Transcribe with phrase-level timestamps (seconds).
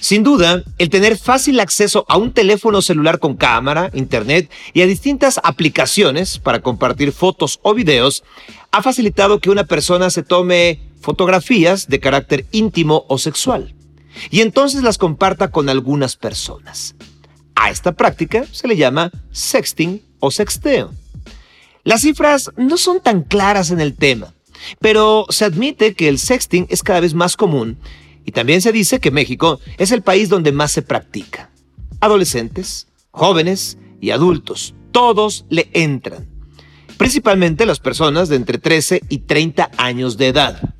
[0.00, 4.86] Sin duda, el tener fácil acceso a un teléfono celular con cámara, internet y a
[4.86, 8.24] distintas aplicaciones para compartir fotos o videos
[8.70, 13.74] ha facilitado que una persona se tome fotografías de carácter íntimo o sexual
[14.30, 16.94] y entonces las comparta con algunas personas.
[17.54, 20.92] A esta práctica se le llama sexting o sexteo.
[21.84, 24.32] Las cifras no son tan claras en el tema,
[24.80, 27.78] pero se admite que el sexting es cada vez más común
[28.24, 31.50] y también se dice que México es el país donde más se practica.
[32.00, 36.28] Adolescentes, jóvenes y adultos, todos le entran.
[36.96, 40.74] Principalmente las personas de entre 13 y 30 años de edad.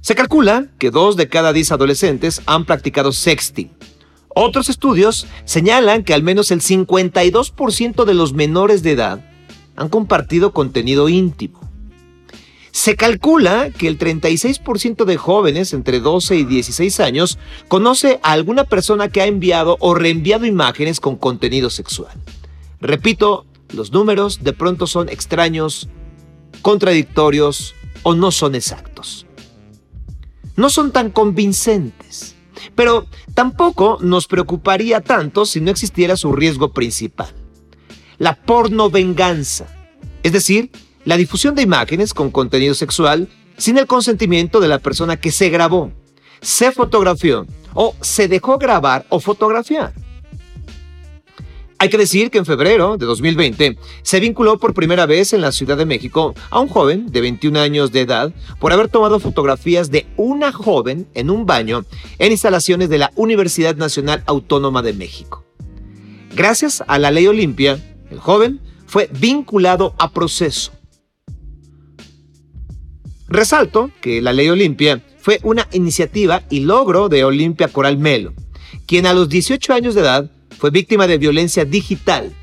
[0.00, 3.70] Se calcula que dos de cada 10 adolescentes han practicado sexting.
[4.28, 9.24] Otros estudios señalan que al menos el 52% de los menores de edad
[9.76, 11.69] han compartido contenido íntimo.
[12.72, 17.38] Se calcula que el 36% de jóvenes entre 12 y 16 años
[17.68, 22.12] conoce a alguna persona que ha enviado o reenviado imágenes con contenido sexual.
[22.80, 25.88] Repito, los números de pronto son extraños,
[26.62, 29.26] contradictorios o no son exactos.
[30.56, 32.34] No son tan convincentes,
[32.74, 37.34] pero tampoco nos preocuparía tanto si no existiera su riesgo principal,
[38.18, 39.66] la porno venganza,
[40.22, 40.70] es decir,
[41.10, 45.48] la difusión de imágenes con contenido sexual sin el consentimiento de la persona que se
[45.50, 45.90] grabó,
[46.40, 49.92] se fotografió o se dejó grabar o fotografiar.
[51.78, 55.50] Hay que decir que en febrero de 2020 se vinculó por primera vez en la
[55.50, 59.90] Ciudad de México a un joven de 21 años de edad por haber tomado fotografías
[59.90, 61.84] de una joven en un baño
[62.20, 65.44] en instalaciones de la Universidad Nacional Autónoma de México.
[66.36, 67.80] Gracias a la ley Olimpia,
[68.12, 70.70] el joven fue vinculado a proceso
[73.30, 78.34] Resalto que la Ley Olimpia fue una iniciativa y logro de Olimpia Coral Melo,
[78.86, 80.28] quien a los 18 años de edad
[80.58, 82.34] fue víctima de violencia digital.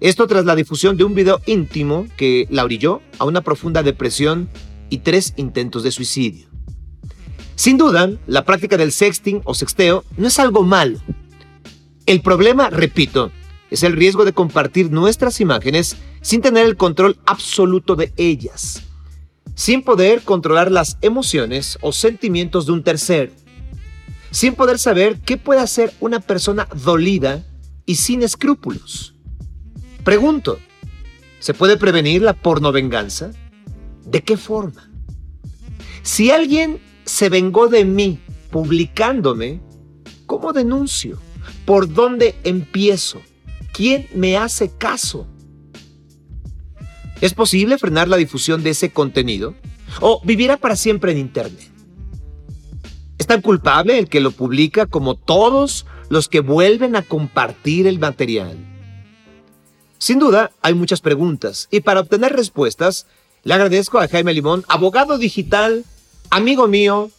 [0.00, 4.48] Esto tras la difusión de un video íntimo que la orilló a una profunda depresión
[4.88, 6.46] y tres intentos de suicidio.
[7.54, 11.00] Sin duda, la práctica del sexting o sexteo no es algo malo.
[12.06, 13.30] El problema, repito,
[13.70, 18.84] es el riesgo de compartir nuestras imágenes sin tener el control absoluto de ellas
[19.54, 23.32] sin poder controlar las emociones o sentimientos de un tercero,
[24.30, 27.44] sin poder saber qué puede hacer una persona dolida
[27.86, 29.14] y sin escrúpulos.
[30.02, 30.58] Pregunto,
[31.38, 33.30] ¿se puede prevenir la pornovenganza?
[34.04, 34.90] ¿De qué forma?
[36.02, 38.18] Si alguien se vengó de mí
[38.50, 39.60] publicándome,
[40.26, 41.18] ¿cómo denuncio?
[41.64, 43.22] ¿Por dónde empiezo?
[43.72, 45.26] ¿Quién me hace caso?
[47.24, 49.54] ¿Es posible frenar la difusión de ese contenido?
[50.02, 51.70] ¿O vivirá para siempre en Internet?
[53.16, 57.98] ¿Es tan culpable el que lo publica como todos los que vuelven a compartir el
[57.98, 58.58] material?
[59.96, 63.06] Sin duda, hay muchas preguntas y para obtener respuestas,
[63.42, 65.86] le agradezco a Jaime Limón, abogado digital,
[66.28, 67.10] amigo mío,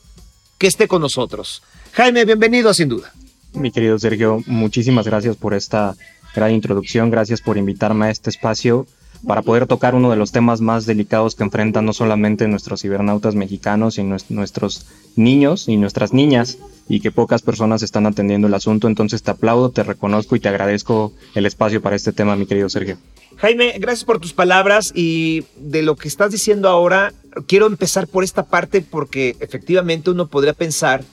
[0.60, 1.64] que esté con nosotros.
[1.94, 3.12] Jaime, bienvenido sin duda.
[3.54, 5.96] Mi querido Sergio, muchísimas gracias por esta
[6.36, 8.86] gran introducción, gracias por invitarme a este espacio
[9.28, 13.36] para poder tocar uno de los temas más delicados que enfrentan no solamente nuestros cibernautas
[13.36, 18.88] mexicanos, sino nuestros niños y nuestras niñas, y que pocas personas están atendiendo el asunto.
[18.88, 22.70] Entonces te aplaudo, te reconozco y te agradezco el espacio para este tema, mi querido
[22.70, 22.98] Sergio.
[23.38, 27.14] Jaime, gracias por tus palabras y de lo que estás diciendo ahora,
[27.48, 31.04] quiero empezar por esta parte porque efectivamente uno podría pensar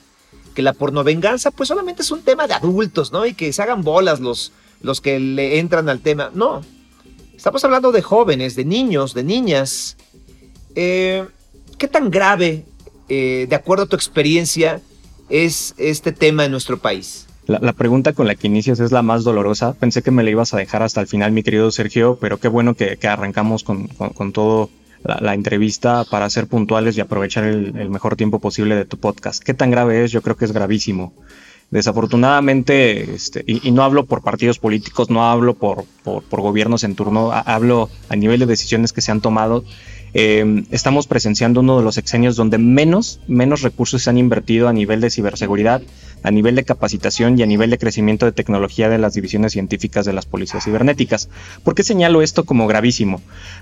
[0.53, 3.25] que la pornovenganza pues solamente es un tema de adultos, ¿no?
[3.25, 6.31] Y que se hagan bolas los, los que le entran al tema.
[6.33, 6.61] No,
[7.35, 9.97] Estamos hablando de jóvenes, de niños, de niñas.
[10.75, 11.25] Eh,
[11.77, 12.65] ¿Qué tan grave,
[13.09, 14.81] eh, de acuerdo a tu experiencia,
[15.29, 17.27] es este tema en nuestro país?
[17.45, 19.73] La, pregunta con la que inicias es la más dolorosa.
[19.73, 22.47] Pensé que me la ibas a dejar hasta el final, mi querido Sergio, pero qué
[22.47, 24.69] bueno que, arrancamos con, con, todo
[25.03, 29.43] la, entrevista para ser puntuales y aprovechar el, mejor tiempo posible de tu podcast.
[29.43, 30.11] ¿Qué tan grave es?
[30.11, 31.13] Yo creo que es gravísimo.
[31.73, 37.31] Desafortunadamente, este, y, no hablo por partidos políticos, no hablo por, por, gobiernos en turno,
[37.31, 39.65] hablo a nivel de decisiones que se han tomado.
[40.13, 44.73] Em, estamos presenciando uno de los exenios donde menos, menos recursos se han invertido a
[44.73, 45.81] nivel de ciberseguridad,
[46.21, 50.05] a nivel de capacitación y a nivel de crecimiento de tecnología de las divisiones científicas
[50.05, 51.27] de las policías cibernéticas.
[51.63, 53.19] ¿Por qué señalo esto como gravísimo?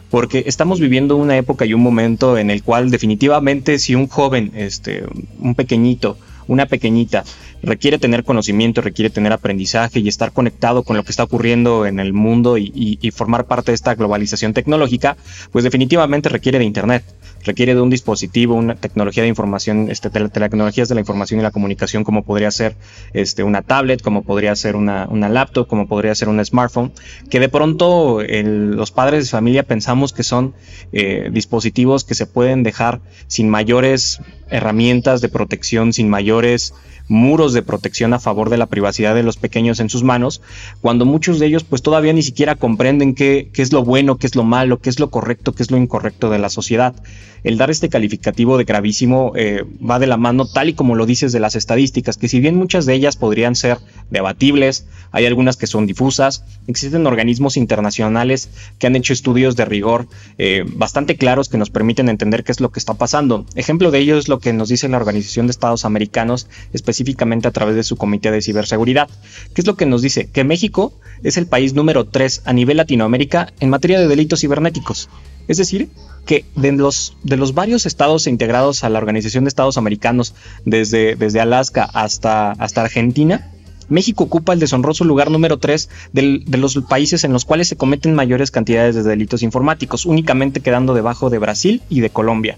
[0.09, 4.51] Porque estamos viviendo una época y un momento en el cual definitivamente si un joven,
[4.53, 5.05] este,
[5.39, 6.17] un pequeñito,
[6.51, 7.24] una pequeñita,
[7.63, 12.01] requiere tener conocimiento, requiere tener aprendizaje y estar conectado con lo que está ocurriendo en
[12.01, 15.15] el mundo y, formar parte de esta globalización tecnológica,
[15.51, 17.03] pues definitivamente requiere de Internet.
[17.44, 21.50] requiere de un dispositivo, una tecnología de información, este, tecnologías de la información y la
[21.50, 22.75] comunicación, como podría ser
[23.13, 26.92] este, una tablet, como podría ser una, una laptop, como podría ser un smartphone,
[27.31, 30.53] que de pronto los padres de familia pensamos que son
[30.92, 34.19] eh, dispositivos que se pueden dejar sin mayores
[34.51, 36.74] herramientas de protección, sin mayores
[37.07, 40.42] muros de protección a favor de la privacidad de los pequeños en sus manos,
[40.80, 44.27] cuando muchos de ellos pues todavía ni siquiera comprenden qué, qué es lo bueno, qué
[44.27, 46.95] es lo malo, qué es lo correcto, qué es lo incorrecto de la sociedad.
[47.44, 51.07] El dar este calificativo de gravísimo eh, va de la mano tal y como lo
[51.07, 53.80] dices de las estadísticas, que si bien muchas de ellas podrían ser
[54.12, 60.07] debatibles, hay algunas que son difusas, existen organismos internacionales que han hecho estudios de rigor
[60.38, 63.45] eh, bastante claros que nos permiten entender qué es lo que está pasando.
[63.56, 67.51] Ejemplo de ello es lo que nos dice la Organización de Estados Americanos, específicamente a
[67.51, 69.09] través de su Comité de Ciberseguridad.
[69.53, 70.27] ¿Qué es lo que nos dice?
[70.27, 70.93] Que México
[71.23, 75.09] es el país número 3 a nivel Latinoamérica en materia de delitos cibernéticos.
[75.47, 75.89] Es decir,
[76.25, 80.33] que de los, de los varios estados integrados a la Organización de Estados Americanos,
[80.65, 83.51] desde, desde Alaska hasta, hasta Argentina,
[83.89, 88.15] México ocupa el deshonroso lugar número 3 de los países en los cuales se cometen
[88.15, 92.57] mayores cantidades de delitos informáticos, únicamente quedando debajo de Brasil y de Colombia.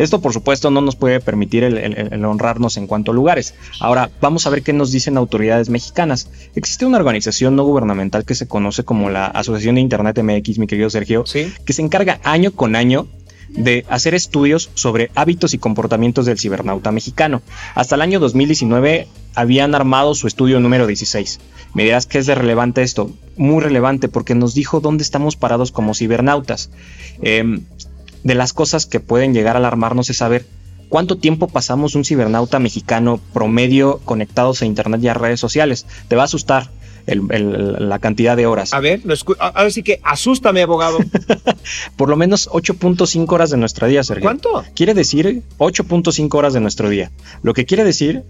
[0.00, 3.54] Esto, por supuesto, no nos puede permitir el, honrarnos en cuanto a lugares.
[3.80, 6.30] Ahora, vamos a ver qué nos dicen autoridades mexicanas.
[6.54, 10.66] Existe una organización no gubernamental que se conoce como la Asociación de Internet MX, mi
[10.66, 11.24] querido Sergio,
[11.66, 13.08] que se encarga año con año
[13.50, 17.42] de hacer estudios sobre hábitos y comportamientos del cibernauta mexicano.
[17.74, 21.40] Hasta el año 2019 habían armado su estudio número 16.
[21.74, 25.72] Me dirás que es de relevante esto, muy relevante porque nos dijo dónde estamos parados
[25.72, 26.70] como cibernautas.
[27.22, 27.64] Em,
[28.24, 30.46] de las cosas que pueden llegar a alarmarnos es saber
[30.88, 35.86] cuánto tiempo pasamos un cibernauta mexicano promedio conectados a internet y a redes sociales.
[36.08, 36.70] Te va a asustar.
[37.06, 38.74] la cantidad de horas.
[38.74, 39.00] A ver,
[39.38, 40.98] ahora sí que asústame, abogado.
[41.96, 44.24] Por lo menos 8.5 horas de nuestro día, Sergio.
[44.24, 44.64] ¿Cuánto?
[44.74, 47.10] Quiere decir 8.5 horas de nuestro día.
[47.42, 48.24] Lo que quiere decir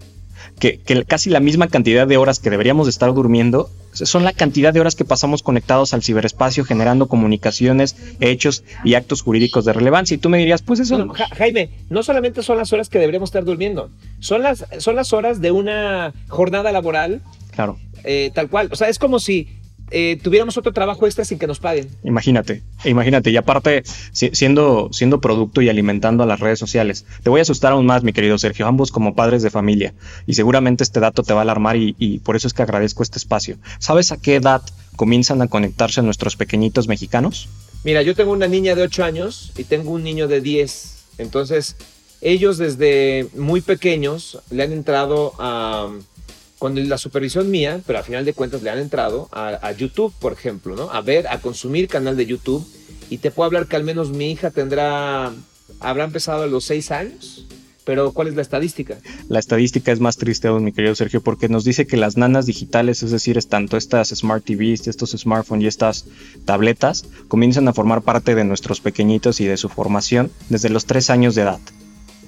[0.61, 4.79] que, casi la misma cantidad de horas que deberíamos estar durmiendo son la cantidad de
[4.79, 10.15] horas que pasamos conectados al ciberespacio generando comunicaciones, hechos y actos jurídicos de relevancia.
[10.15, 11.09] Y tú me dirías, pues eso...
[11.37, 13.91] Jaime, no solamente son las horas que deberíamos estar durmiendo,
[14.21, 17.23] son las, son las horas de una jornada laboral.
[17.51, 17.79] Claro.
[18.05, 18.69] Eh, tal cual.
[18.71, 19.49] O sea, es como si
[19.91, 21.89] eh, tuviéramos otro trabajo extra sin que nos paguen.
[22.05, 23.83] Imagínate, imagínate, y aparte
[24.13, 27.05] siendo, siendo producto y alimentando a las redes sociales.
[27.23, 29.95] Te voy a asustar aún más, mi querido Sergio, ambos como padres de familia,
[30.27, 33.03] y seguramente este dato te va a alarmar y, y por eso es que agradezco
[33.03, 33.59] este espacio.
[33.79, 34.63] ¿Sabes a qué edad
[34.97, 37.49] comienzan a conectarse nuestros pequeñitos mexicanos?
[37.85, 41.77] Mira, yo tengo una niña de 8 años y tengo un niño de 10, entonces
[42.21, 45.89] ellos desde muy pequeños le han entrado a
[46.61, 50.35] con la supervisión mía, pero a final de cuentas le han entrado a, YouTube, por
[50.35, 50.91] ejemplo, ¿no?
[50.91, 52.65] A ver, a consumir canal de YouTube.
[53.09, 55.33] Y te puedo hablar que al menos mi hija tendrá,
[55.81, 57.47] habrá empezado a los seis años.
[57.87, 58.99] Pero ¿cuál es la estadística?
[59.31, 62.45] La estadística es más triste aún, mi querido Sergio, porque nos dice que las nanas
[62.45, 66.05] digitales, es decir, es tanto estas Smart TVs, estos smartphones y estas
[66.45, 71.09] tabletas, comienzan a formar parte de nuestros pequeñitos y de su formación desde los tres
[71.09, 71.61] años de edad.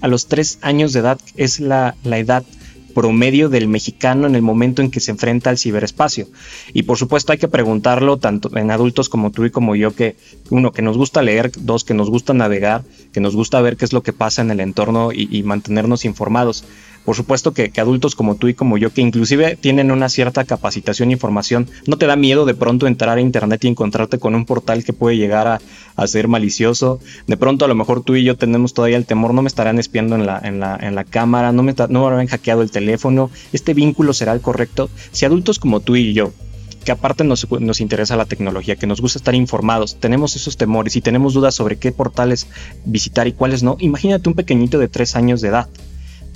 [0.01, 2.45] A los tres años de edad es la, la edad
[2.93, 6.29] promedio del mexicano en el momento en que se enfrenta al ciberespacio.
[6.73, 10.17] Y por supuesto hay que preguntarlo tanto en adultos como tú y como yo, que
[10.51, 13.85] uno, que nos gusta leer, dos, que nos gusta navegar, que nos gusta ver qué
[13.85, 16.65] es lo que pasa en el entorno y, mantenernos informados.
[17.05, 21.11] Por supuesto que, adultos como tú y como yo, que inclusive tienen una cierta capacitación
[21.11, 24.45] e información, no te da miedo de pronto entrar a internet y encontrarte con un
[24.45, 25.61] portal que puede llegar a,
[26.07, 27.01] ser malicioso.
[27.27, 29.79] De pronto a lo mejor tú y yo tenemos todavía el temor, no me estarán
[29.79, 32.71] espiando en la, en la, en la cámara, no me, no me habrán hackeado el
[32.71, 34.91] teléfono, este vínculo será el correcto.
[35.11, 36.33] Si adultos como tú y yo
[36.85, 40.97] que aparte nos, nos, interesa la tecnología, que nos gusta estar informados, tenemos esos temores
[40.97, 42.49] y tenemos dudas sobre qué portales
[42.85, 45.69] visitar y cuáles no, imagínate un pequeñito de tres años de edad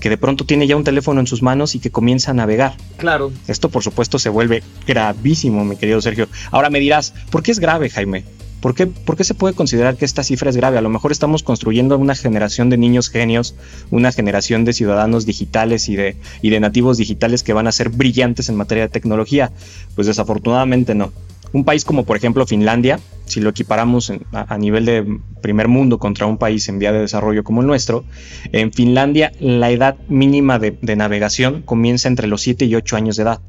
[0.00, 2.76] que de pronto tiene ya un teléfono en sus manos y que comienza a navegar.
[2.96, 3.32] Claro.
[3.46, 6.28] Esto por supuesto se vuelve gravísimo, mi querido Sergio.
[6.50, 8.24] Ahora me dirás, ¿por qué es grave, Jaime?
[8.60, 10.78] ¿Por qué, ¿Por qué, se puede considerar que esta cifra es grave?
[10.78, 13.54] A lo mejor estamos construyendo una generación de niños genios,
[13.90, 17.90] una generación de ciudadanos digitales y de, y de nativos digitales que van a ser
[17.90, 19.52] brillantes en materia de tecnología.
[19.94, 21.12] Pues desafortunadamente no.
[21.52, 26.26] Un país como por ejemplo Finlandia, si lo equiparamos a, nivel de primer mundo contra
[26.26, 28.04] un país en vía de desarrollo como el nuestro,
[28.52, 33.22] en Finlandia la edad mínima de, navegación comienza entre los 7 y 8 años de
[33.22, 33.40] edad.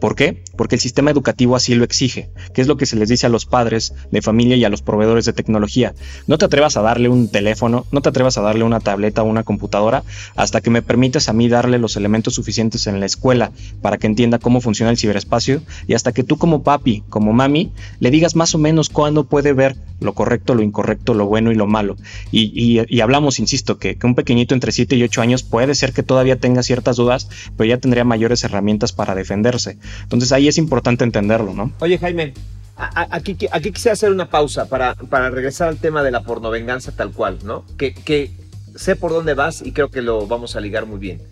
[0.00, 0.42] ¿Por qué?
[0.60, 3.30] Porque el sistema educativo así lo exige, que es lo que se les dice a
[3.30, 5.94] los padres de familia y a los proveedores de tecnología.
[6.26, 9.24] No te atrevas a darle un teléfono, no te atrevas a darle una tableta o
[9.24, 10.02] una computadora
[10.36, 14.06] hasta que me permitas a mí darle los elementos suficientes en la escuela para que
[14.06, 18.36] entienda cómo funciona el ciberespacio y hasta que tú como papi, como mami, le digas
[18.36, 21.96] más o menos cuándo puede ver lo correcto, lo incorrecto, lo bueno y lo malo.
[22.32, 26.02] Y, hablamos, insisto, que, que un pequeñito entre 7 y 8 años puede ser que
[26.02, 29.78] todavía tenga ciertas dudas, pero ya tendría mayores herramientas para defenderse.
[30.02, 31.72] Entonces ahí es importante entenderlo, ¿no?
[31.80, 32.34] Oye, Jaime,
[32.76, 37.12] aquí, aquí quisiera hacer una pausa para, para regresar al tema de la pornovenganza tal
[37.12, 37.64] cual, ¿no?
[37.76, 38.32] Que, que
[38.76, 41.22] sé por dónde vas y creo que lo vamos a ligar muy bien.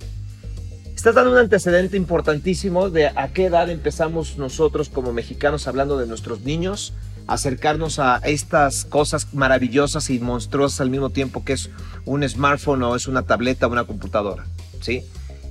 [0.95, 6.09] Estás dando un antecedente importantísimo de a qué edad empezamos nosotros como mexicanos hablando de
[6.09, 6.93] nuestros niños,
[7.29, 11.71] acercarnos a estas cosas maravillosas y monstruosas al mismo tiempo que es
[12.05, 14.47] un smartphone o es una tableta o una computadora,
[14.81, 15.05] ¿sí?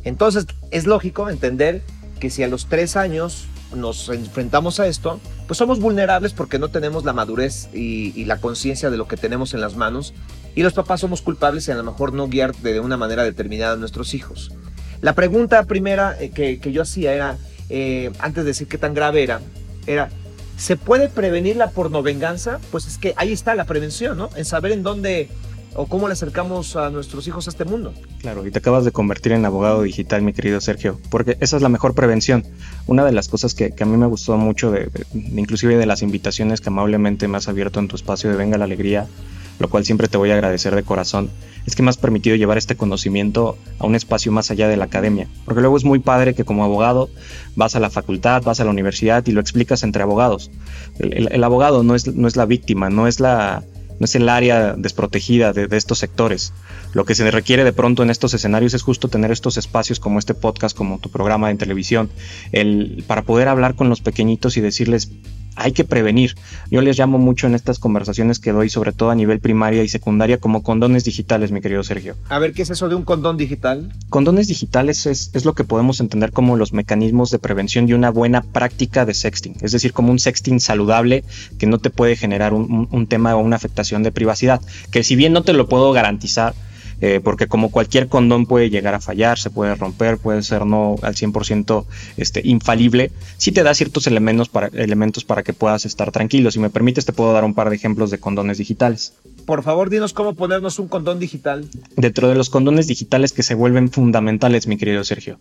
[0.04, 1.82] Entonces es lógico entender
[2.20, 3.46] que si a los tres años
[3.76, 8.90] nos enfrentamos a esto, pues somos vulnerables porque no tenemos la madurez y, la conciencia
[8.90, 10.14] de lo que tenemos en las manos
[10.56, 13.74] y los papás somos culpables y a lo mejor no guiar de una manera determinada
[13.74, 14.52] a nuestros hijos.
[15.02, 17.38] La pregunta primera eh, que, yo hacía era,
[17.70, 19.42] eh, antes de decir qué tan grave era,
[19.86, 20.10] era,
[20.58, 22.60] ¿se puede prevenir la pornovenganza?
[22.72, 24.30] Pues es que ahí está la prevención, ¿no?
[24.36, 25.30] En saber en dónde
[25.78, 27.94] o cómo le acercamos a nuestros hijos a este mundo.
[28.22, 31.62] Claro, y te acabas de convertir en abogado digital, mi querido Sergio, porque esa es
[31.62, 32.44] la mejor prevención.
[32.88, 36.62] Una de las cosas que, a mí me gustó mucho, de, inclusive de las invitaciones
[36.62, 39.08] que amablemente me has abierto en tu espacio de Venga la Alegría,
[39.60, 41.30] lo cual siempre te voy a agradecer de corazón,
[41.68, 44.86] es que me has permitido llevar este conocimiento a un espacio más allá de la
[44.86, 45.28] academia.
[45.46, 47.10] Porque luego es muy padre que como abogado
[47.56, 50.50] vas a la facultad, vas a la universidad y lo explicas entre abogados.
[51.00, 53.64] El, abogado no es, no es la víctima, no es la,
[54.00, 56.54] no es el área desprotegida de, estos sectores.
[56.94, 60.20] Lo que se requiere de pronto en estos escenarios es justo tener estos espacios como
[60.20, 62.10] este podcast, como tu programa en televisión,
[62.52, 65.12] el, para poder hablar con los pequeñitos y decirles,
[65.58, 66.36] hay que prevenir.
[66.70, 69.90] Yo les llamo mucho en estas conversaciones que doy, sobre todo a nivel primaria y
[69.90, 72.16] secundaria, como condones digitales, mi querido Sergio.
[72.30, 73.92] A ver, ¿qué es eso de un condón digital?
[74.10, 78.42] Condones digitales es, lo que podemos entender como los mecanismos de prevención de una buena
[78.42, 81.24] práctica de sexting, es decir, como un sexting saludable
[81.58, 84.62] que no te puede generar un tema o una afectación de privacidad,
[84.92, 86.54] que si bien no te lo puedo garantizar,
[87.00, 90.96] eh, porque como cualquier condón puede llegar a fallar, se puede romper, puede ser no
[91.02, 91.86] al 100%
[92.18, 96.52] este, infalible, sí te da ciertos elementos para, elementos para que puedas estar tranquilo.
[96.52, 99.14] Si me permites, te puedo dar un par de ejemplos de condones digitales.
[99.46, 101.70] Por favor, dinos cómo ponernos un condón digital.
[101.96, 105.40] Dentro de los condones digitales que se vuelven fundamentales, mi querido Sergio.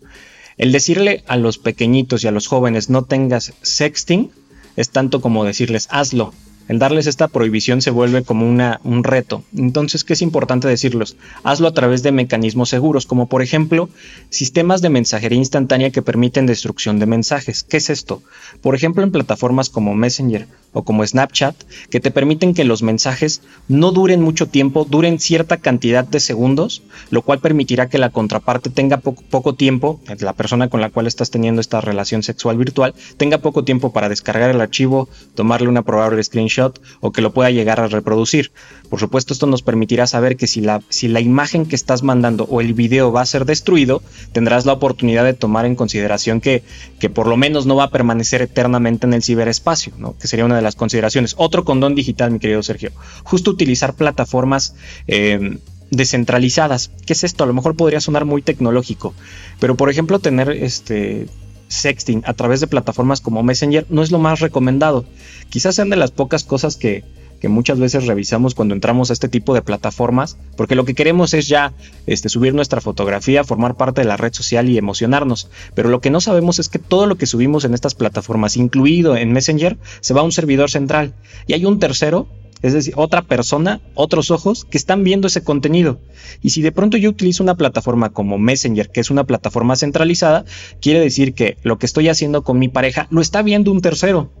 [0.57, 4.31] El decirle a los pequeñitos y a los jóvenes no tengas sexting
[4.75, 6.33] es tanto como decirles hazlo,
[6.67, 9.43] el darles esta prohibición se vuelve como una, un reto.
[9.55, 11.15] Entonces, ¿qué es importante decirlos?
[11.43, 13.89] Hazlo a través de mecanismos seguros, como por ejemplo
[14.29, 17.63] sistemas de mensajería instantánea que permiten destrucción de mensajes.
[17.63, 18.21] ¿Qué es esto?
[18.61, 21.55] Por ejemplo, en plataformas como Messenger o como Snapchat,
[21.89, 26.83] que te permiten que los mensajes no duren mucho tiempo, duren cierta cantidad de segundos,
[27.09, 31.07] lo cual permitirá que la contraparte tenga poco, poco tiempo, la persona con la cual
[31.07, 35.83] estás teniendo esta relación sexual virtual, tenga poco tiempo para descargar el archivo, tomarle una
[35.83, 36.56] probable screenshot
[36.99, 38.51] o que lo pueda llegar a reproducir.
[38.89, 42.45] Por supuesto, esto nos permitirá saber que si la, si la imagen que estás mandando
[42.45, 46.63] o el video va a ser destruido, tendrás la oportunidad de tomar en consideración que,
[46.99, 50.17] que por lo menos no va a permanecer eternamente en el ciberespacio, ¿no?
[50.17, 51.35] que sería una de las consideraciones.
[51.37, 52.91] Otro condón digital, mi querido Sergio,
[53.23, 54.75] justo utilizar plataformas
[55.07, 55.59] eh,
[55.91, 56.91] descentralizadas.
[57.05, 57.43] ¿Qué es esto?
[57.43, 59.13] A lo mejor podría sonar muy tecnológico,
[59.59, 61.27] pero por ejemplo tener este
[61.67, 65.05] sexting a través de plataformas como Messenger no es lo más recomendado.
[65.49, 67.03] Quizás sean de las pocas cosas que,
[67.43, 71.47] muchas veces revisamos cuando entramos a este tipo de plataformas, porque lo que queremos es
[71.47, 71.71] ya
[72.05, 75.49] este, subir nuestra fotografía, formar parte de la red social y emocionarnos.
[75.73, 79.15] Pero lo que no sabemos es que todo lo que subimos en estas plataformas, incluido
[79.15, 81.13] en Messenger, se va a un servidor central.
[81.45, 82.27] Y hay un tercero
[82.61, 85.99] es decir, otra persona, otros ojos que están viendo ese contenido.
[86.41, 90.45] Y si de pronto yo utilizo una plataforma como Messenger, que es una plataforma centralizada,
[90.81, 94.31] quiere decir que lo que estoy haciendo con mi pareja lo está viendo un tercero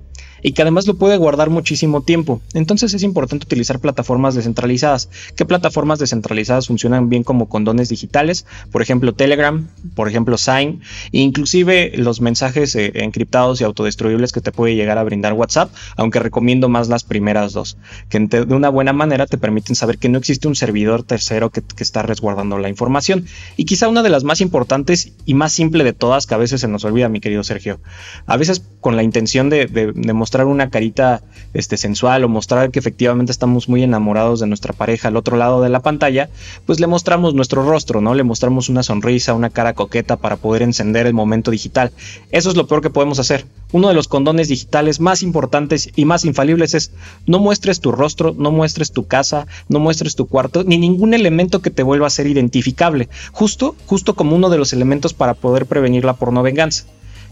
[0.41, 2.41] y que además lo puede guardar muchísimo tiempo.
[2.53, 5.09] Entonces es importante utilizar plataformas descentralizadas.
[5.35, 8.45] ¿Qué plataformas descentralizadas funcionan bien como condones digitales?
[8.71, 10.81] Por ejemplo, Telegram, por ejemplo, Sign,
[11.11, 15.71] e inclusive los mensajes eh, encriptados y autodestruibles que te puede llegar a brindar WhatsApp,
[15.95, 17.77] aunque recomiendo más las primeras dos,
[18.09, 21.63] que de una buena manera te permiten saber que no existe un servidor tercero que,
[21.77, 23.25] está resguardando la información.
[23.55, 26.61] Y quizá una de las más importantes y más simple de todas que a veces
[26.61, 27.79] se nos olvida, mi querido Sergio.
[28.25, 31.21] A veces con la intención de, de, de mostrar una carita
[31.53, 35.61] este, sensual o mostrar que efectivamente estamos muy enamorados de nuestra pareja al otro lado
[35.61, 36.29] de la pantalla,
[36.65, 38.13] pues le mostramos nuestro rostro, ¿no?
[38.13, 41.91] Le mostramos una sonrisa, una cara coqueta para poder encender el momento digital.
[42.31, 43.45] Eso es lo peor que podemos hacer.
[43.71, 46.91] Uno de los condones digitales más importantes y más infalibles es
[47.25, 51.61] no muestres tu rostro, no muestres tu casa, no muestres tu cuarto, ni ningún elemento
[51.61, 53.09] que te vuelva a ser identificable.
[53.31, 56.85] Justo, justo como uno de los elementos para poder prevenir la pornovenganza.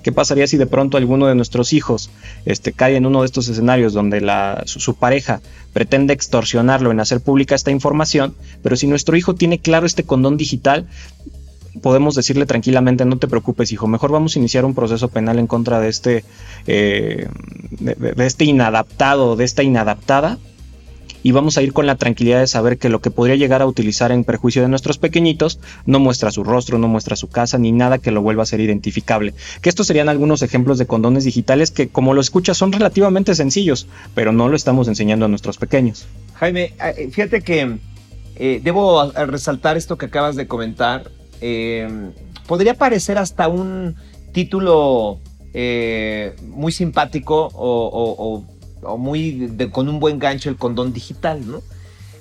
[0.06, 2.12] ¿Qué pasaría si de pronto alguno de nuestros hijos
[2.46, 4.22] este, cae en uno de estos escenarios donde
[4.66, 5.42] su, pareja
[5.74, 8.36] pretende extorsionarlo en hacer pública esta información?
[8.62, 10.86] Pero si nuestro hijo tiene claro este condón digital,
[11.82, 15.48] podemos decirle tranquilamente, no te preocupes, hijo, mejor vamos a iniciar un proceso penal en
[15.48, 16.24] contra de este,
[16.68, 17.28] eh,
[17.72, 20.38] de, este inadaptado, de esta inadaptada,
[21.26, 23.66] y vamos a ir con la tranquilidad de saber que lo que podría llegar a
[23.66, 27.72] utilizar en perjuicio de nuestros pequeñitos no muestra su rostro, no muestra su casa, ni
[27.72, 29.34] nada que lo vuelva a ser identificable.
[29.64, 33.88] Que estos serían algunos ejemplos de condones digitales que, como lo escuchas, son relativamente sencillos,
[34.14, 36.06] pero no lo estamos enseñando a nuestros pequeños.
[36.36, 37.80] Jaime, eh, fíjate que
[38.36, 41.10] eh, debo resaltar esto que acabas de comentar.
[41.42, 42.12] Eh,
[42.46, 43.96] podría parecer hasta un
[44.32, 45.22] título
[46.52, 48.44] muy simpático o
[48.98, 51.62] muy con un buen gancho el condón digital, ¿no?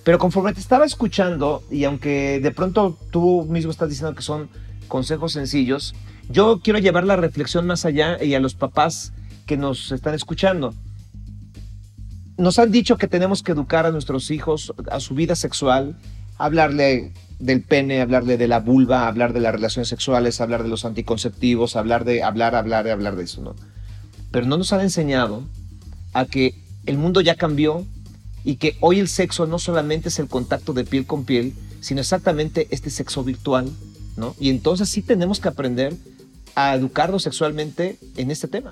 [0.04, 4.50] Pero conforme te estaba escuchando, y aunque de pronto tú mismo estás diciendo que son
[4.86, 5.94] consejos sencillos,
[6.28, 9.12] yo quiero llevar la reflexión más allá y a los papás
[9.46, 10.74] que nos están escuchando.
[12.36, 15.96] Nos han dicho que tenemos que educar a nuestros hijos a su vida sexual,
[16.36, 20.84] hablarle del pene, hablarle de la vulva, hablar de las relaciones sexuales, hablar de los
[20.84, 23.54] anticonceptivos, hablar de hablar, hablar, hablar de eso, ¿no?
[24.30, 25.44] Pero no nos han enseñado
[26.14, 26.54] a que
[26.86, 27.84] el mundo ya cambió
[28.44, 32.00] y que hoy el sexo no solamente es el contacto de piel con piel, sino
[32.00, 33.70] exactamente este sexo virtual,
[34.16, 34.34] ¿no?
[34.38, 35.94] Y entonces sí tenemos que aprender
[36.54, 38.70] a educarnos sexualmente en este tema.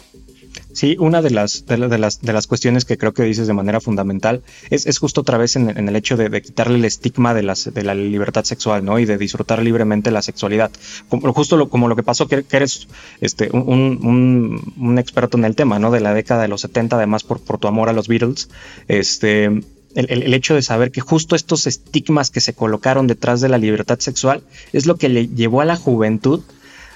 [0.73, 3.81] Sí, una de las, de, las, de las cuestiones que creo que dices de manera
[3.81, 7.73] fundamental es, es justo otra vez en, el hecho de, quitarle el estigma de, las,
[7.73, 8.99] de la libertad sexual, ¿no?
[8.99, 10.71] Y de disfrutar libremente la sexualidad.
[11.09, 12.89] Justo como lo que pasó, que, eres
[13.21, 15.91] este, un, un, un, experto en el tema, ¿no?
[15.91, 18.49] De la década de los 70, además por, por tu amor a los Beatles.
[18.89, 19.63] Este, el,
[19.95, 23.99] el, hecho de saber que justo estos estigmas que se colocaron detrás de la libertad
[23.99, 26.43] sexual es lo que le llevó a la juventud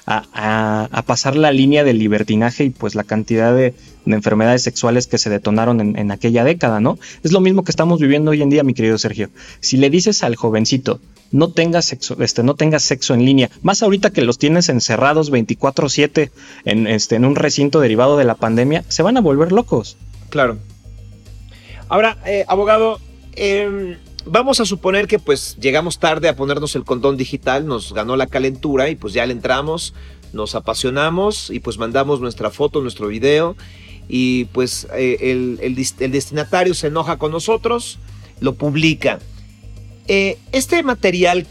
[0.07, 3.75] a, pasar la línea del libertinaje y pues la cantidad de,
[4.07, 6.97] enfermedades sexuales que se detonaron en, aquella década, ¿no?
[7.25, 9.31] Es lo mismo que estamos viviendo hoy en día, mi querido Sergio.
[9.59, 11.01] Si le dices al jovencito,
[11.33, 15.33] no tengas sexo, este, no tengas sexo en línea, más ahorita que los tienes encerrados
[15.33, 16.31] 24/7
[16.65, 19.97] en, este, en un recinto derivado de la pandemia, se van a volver locos.
[20.31, 20.59] Claro.
[21.89, 23.01] Ahora, eh, abogado,
[23.35, 28.17] eh, vamos a suponer que pues llegamos tarde a ponernos el condón digital, nos ganó
[28.17, 29.95] la calentura y pues ya le entramos,
[30.33, 33.57] nos apasionamos y pues mandamos nuestra foto, nuestro video
[34.09, 37.99] y pues eh, el, destinatario se enoja con nosotros,
[38.41, 39.19] lo publica.
[40.09, 41.47] Eh, este material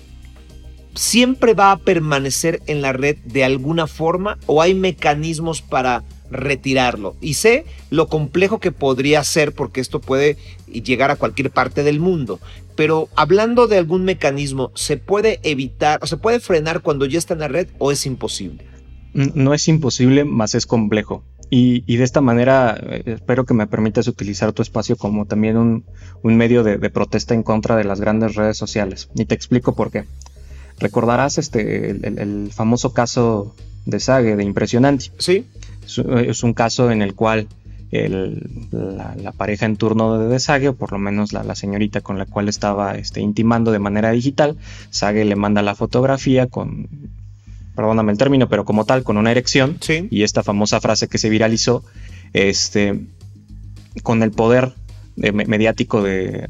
[0.94, 7.16] siempre va a permanecer en la red de alguna forma o hay mecanismos para retirarlo.
[7.22, 12.00] Y sé lo complejo que podría ser porque esto puede llegar a cualquier parte del
[12.00, 12.40] mundo.
[12.76, 17.34] Pero hablando de algún mecanismo, ¿se puede evitar o se puede frenar cuando ya está
[17.34, 18.66] en la red o es imposible?
[19.14, 21.24] No es imposible, más es complejo.
[21.50, 25.86] Y, de esta manera eh, espero que me permitas utilizar tu espacio como también un,
[26.24, 29.10] medio de, protesta en contra de las grandes redes sociales.
[29.16, 30.06] Y te explico por qué.
[30.80, 35.12] Recordarás este, el, famoso caso de Sage, de Impresionante.
[35.18, 35.46] Sí.
[35.86, 37.48] Es, un caso en el cual
[38.72, 42.50] la, pareja en turno de, Sage, o por lo menos la, señorita con la cual
[42.50, 44.58] estaba este, intimando de manera digital,
[44.90, 46.88] Sage le manda la fotografía con,
[47.76, 49.78] perdóname el término, pero como tal, con una erección.
[50.10, 51.84] Y esta famosa frase que se viralizó,
[52.34, 53.02] este,
[54.04, 54.74] con el poder
[55.16, 56.48] mediático de,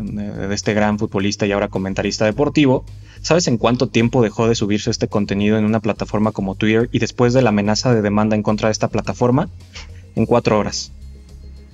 [0.51, 2.85] este gran futbolista y ahora comentarista deportivo.
[3.21, 6.99] ¿Sabes en cuánto tiempo dejó de subirse este contenido en una plataforma como Twitter y
[6.99, 9.49] después de la amenaza de demanda en contra de esta plataforma?
[10.15, 10.91] En cuatro horas.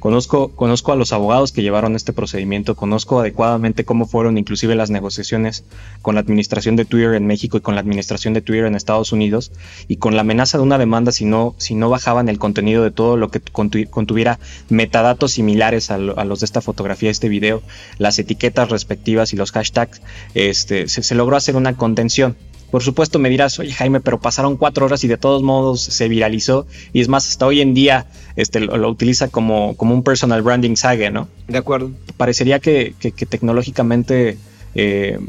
[0.01, 4.89] Conozco, conozco a los abogados que llevaron este procedimiento, conozco adecuadamente cómo fueron inclusive las
[4.89, 5.63] negociaciones
[6.01, 9.11] con la administración de Twitter en México y con la administración de Twitter en Estados
[9.11, 9.51] Unidos
[9.87, 12.89] y con la amenaza de una demanda si no, si no bajaban el contenido de
[12.89, 17.61] todo lo que contuviera metadatos similares a, los de esta fotografía, este video,
[17.99, 20.01] las etiquetas respectivas y los hashtags,
[20.33, 22.35] este, se logró hacer una contención.
[22.71, 26.07] Por supuesto me dirás, oye Jaime, pero pasaron cuatro horas y de todos modos se
[26.07, 28.07] viralizó y es más, hasta hoy en día
[28.37, 31.27] este, lo, utiliza como, como un personal branding saga, ¿no?
[31.47, 31.91] De acuerdo.
[32.15, 32.95] Parecería que,
[33.29, 34.37] tecnológicamente
[34.73, 35.19] eh,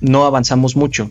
[0.00, 1.10] no avanzamos mucho,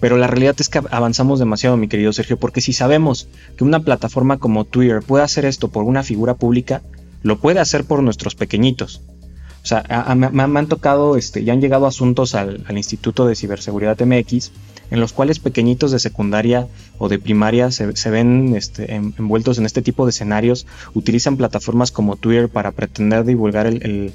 [0.00, 3.80] pero la realidad es que avanzamos demasiado, mi querido Sergio, porque si sabemos que una
[3.80, 6.82] plataforma como Twitter puede hacer esto por una figura pública,
[7.22, 9.02] lo puede hacer por nuestros pequeñitos.
[9.62, 9.84] O sea,
[10.14, 14.52] me, han tocado, este, ya han llegado asuntos al, Instituto de Ciberseguridad MX,
[14.90, 16.66] en los cuales pequeñitos de secundaria
[16.98, 22.16] o de primaria se, ven este, envueltos en este tipo de escenarios, utilizan plataformas como
[22.16, 24.12] Twitter para pretender divulgar el,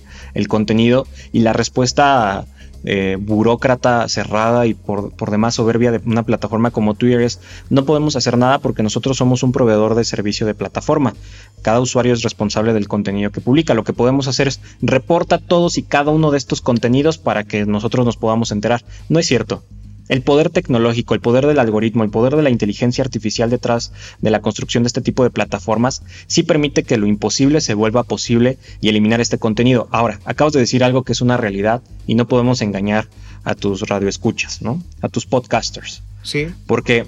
[0.47, 2.45] contenido y la respuesta
[2.87, 7.39] eh, burócrata cerrada y por, demás soberbia de una plataforma como Twitter es
[7.71, 11.15] no podemos hacer nada porque nosotros somos un proveedor de servicio de plataforma.
[11.63, 13.73] Cada usuario es responsable del contenido que publica.
[13.73, 17.65] Lo que podemos hacer es reporta todos y cada uno de estos contenidos para que
[17.65, 18.83] nosotros nos podamos enterar.
[19.09, 19.63] No es cierto.
[20.07, 23.91] El poder tecnológico, el poder del algoritmo, el poder de la inteligencia artificial detrás
[24.21, 28.03] de la construcción de este tipo de plataformas sí permite que lo imposible se vuelva
[28.03, 29.87] posible y eliminar este contenido.
[29.91, 33.07] Ahora, acabas de decir algo que es una realidad y no podemos engañar
[33.43, 34.83] a tus radioescuchas, ¿no?
[35.01, 36.03] A tus podcasters.
[36.23, 36.47] Sí.
[36.67, 37.07] Porque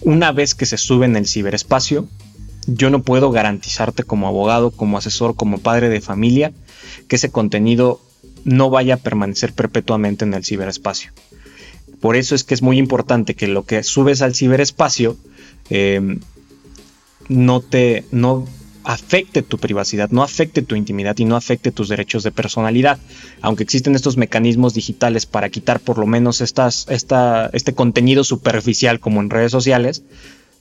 [0.00, 2.08] una vez que se sube en el ciberespacio,
[2.66, 6.52] yo no puedo garantizarte como abogado, como asesor, como padre de familia,
[7.08, 8.00] que ese contenido
[8.44, 11.12] no vaya a permanecer perpetuamente en el ciberespacio.
[12.00, 15.16] Por eso es que es muy importante que lo que subes al ciberespacio
[15.68, 16.20] em,
[17.28, 18.46] no te no
[18.84, 22.98] afecte tu privacidad, no afecte tu intimidad y no afecte tus derechos de personalidad.
[23.42, 29.20] Aunque existen estos mecanismos digitales para quitar por lo menos esta, este contenido superficial como
[29.20, 30.02] en redes sociales,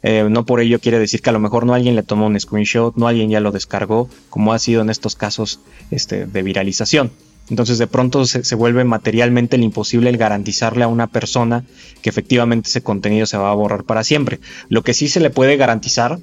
[0.02, 2.40] eh, no por ello quiere decir que a lo mejor no alguien le tomó un
[2.40, 5.60] screenshot, no alguien ya lo descargó, como ha sido en estos casos
[5.92, 7.12] este, de viralización.
[7.50, 11.64] Entonces de pronto se, vuelve materialmente imposible el garantizarle a una persona
[12.02, 14.40] que efectivamente ese contenido se va a borrar para siempre.
[14.70, 16.20] Lo que sí se le puede garantizar,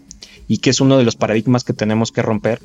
[0.49, 2.61] y que es uno de los paradigmas que tenemos que romper,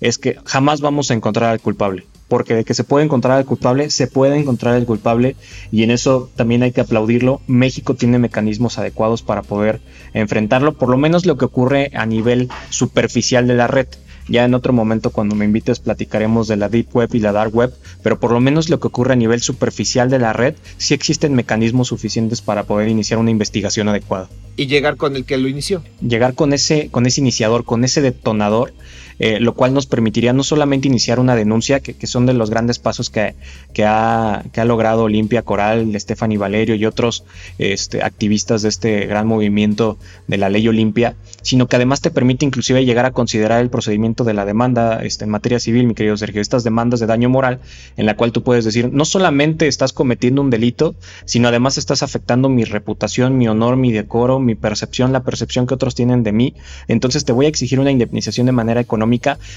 [0.00, 2.04] es que jamás vamos a encontrar al culpable.
[2.28, 5.36] Porque de que se puede encontrar al culpable, se puede encontrar al culpable
[5.70, 7.40] y en eso también hay que aplaudirlo.
[7.46, 9.80] México tiene mecanismos adecuados para poder
[10.14, 13.88] enfrentarlo, por lo menos lo que ocurre a nivel superficial de la red.
[14.28, 17.54] Ya en otro momento, cuando me invites, platicaremos de la Deep Web y la Dark
[17.54, 20.94] Web, pero por lo menos lo que ocurre a nivel superficial de la red, sí
[20.94, 24.28] existen mecanismos suficientes para poder iniciar una investigación adecuada.
[24.56, 25.82] Y llegar con el que lo inició.
[26.00, 28.72] Llegar con ese, con ese iniciador, con ese detonador
[29.18, 32.78] eh, lo cual nos permitiría no solamente iniciar una denuncia, que, son de los grandes
[32.78, 33.34] pasos que,
[33.72, 37.24] que, ha, que ha, logrado Olimpia Coral, Stephanie Valerio y otros
[37.58, 42.44] este, activistas de este gran movimiento de la ley Olimpia, sino que además te permite
[42.44, 46.16] inclusive llegar a considerar el procedimiento de la demanda este, en materia civil, mi querido
[46.16, 47.60] Sergio, estas demandas de daño moral,
[47.96, 52.02] en la cual tú puedes decir, no solamente estás cometiendo un delito, sino además estás
[52.02, 56.32] afectando mi reputación, mi honor, mi decoro, mi percepción, la percepción que otros tienen de
[56.32, 56.54] mí,
[56.88, 59.03] entonces te voy a exigir una indemnización de manera económica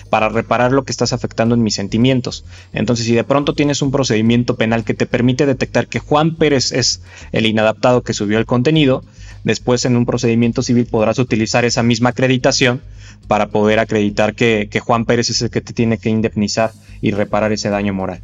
[0.09, 2.45] para reparar lo que estás afectando en mis sentimientos.
[2.73, 6.71] Entonces, si de pronto tienes un procedimiento penal que te permite detectar que Juan Pérez
[6.71, 9.03] es el inadaptado que subió el contenido,
[9.43, 12.81] después en un procedimiento civil podrás utilizar esa misma acreditación
[13.27, 17.51] para poder acreditar que, Juan Pérez es el que te tiene que indemnizar y reparar
[17.51, 18.21] ese daño moral.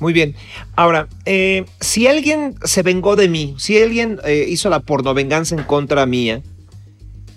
[0.00, 0.34] Muy bien.
[0.74, 5.62] Ahora, eh, si alguien se vengó de mí, si alguien eh, hizo la pornovenganza en
[5.62, 6.42] contra mía,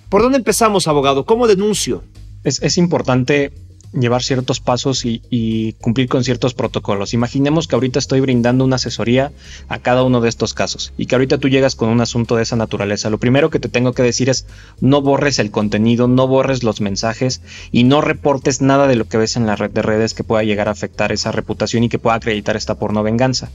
[0.10, 1.26] ¿por dónde empezamos, abogado?
[1.26, 2.04] ¿Cómo denuncio?
[2.46, 3.52] Es, importante
[3.92, 7.14] llevar ciertos pasos y, cumplir con ciertos protocolos.
[7.14, 9.32] Imaginemos que ahorita estoy brindando una asesoría
[9.68, 12.44] a cada uno de estos casos y que ahorita tú llegas con un asunto de
[12.44, 13.10] esa naturaleza.
[13.10, 14.46] Lo primero que te tengo que decir es
[14.80, 19.18] no borres el contenido, no borres los mensajes y no reportes nada de lo que
[19.18, 22.00] ves en la red de redes que pueda llegar a afectar esa reputación y que
[22.00, 23.50] pueda acreditar esta porno venganza.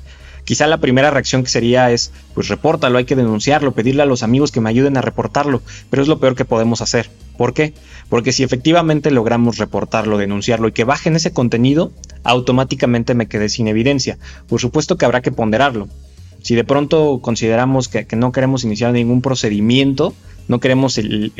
[0.44, 4.22] Quizá la primera reacción que sería es, pues repórtalo, hay que denunciarlo, pedirle a los
[4.22, 7.10] amigos que me ayuden a reportarlo, pero es lo peor que podemos hacer.
[7.40, 7.72] ¿Por qué?
[8.10, 11.90] Porque si efectivamente logramos reportarlo, denunciarlo y que bajen ese contenido,
[12.22, 14.18] automáticamente me quedé sin evidencia.
[14.46, 15.88] Por supuesto que habrá que ponderarlo.
[16.42, 20.12] Si de pronto consideramos que, no queremos iniciar ningún procedimiento,
[20.48, 21.32] no queremos el,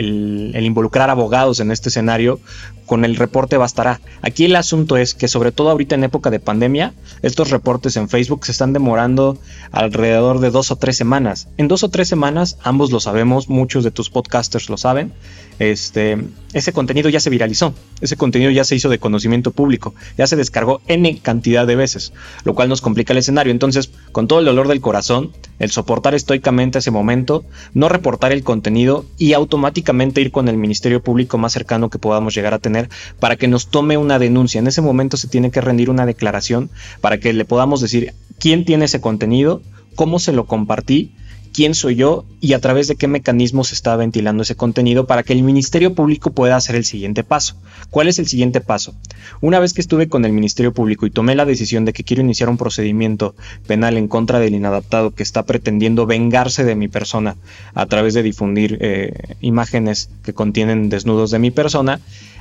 [0.58, 2.40] involucrar abogados en este escenario,
[2.86, 4.00] con el reporte bastará.
[4.22, 8.08] Aquí el asunto es que sobre todo ahorita en época de pandemia, estos reportes en
[8.08, 9.36] Facebook se están demorando
[9.70, 11.48] alrededor de dos o tres semanas.
[11.58, 15.12] En dos o tres semanas, ambos lo sabemos, muchos de tus podcasters lo saben,
[15.60, 16.16] este,
[16.54, 20.34] ese contenido ya se viralizó, ese contenido ya se hizo de conocimiento público, ya se
[20.34, 23.52] descargó N cantidad de veces, lo cual nos complica el escenario.
[23.52, 27.44] Entonces, con todo el dolor del corazón, el soportar estoicamente ese momento,
[27.74, 32.34] no reportar el contenido y automáticamente ir con el Ministerio Público más cercano que podamos
[32.34, 32.88] llegar a tener
[33.20, 34.60] para que nos tome una denuncia.
[34.60, 36.70] En ese momento se tiene que rendir una declaración
[37.02, 39.60] para que le podamos decir quién tiene ese contenido,
[39.94, 41.12] cómo se lo compartí
[41.52, 45.32] quién soy yo y a través de qué mecanismos está ventilando ese contenido para que
[45.32, 47.56] el Ministerio Público pueda hacer el siguiente paso.
[47.90, 48.94] ¿Cuál es el siguiente paso?
[49.40, 52.22] Una vez que estuve con el Ministerio Público y tomé la decisión de que quiero
[52.22, 53.34] iniciar un procedimiento
[53.66, 57.36] penal en contra del inadaptado que está pretendiendo vengarse de mi persona
[57.74, 62.00] a través de difundir eh, imágenes que contienen desnudos de mi persona,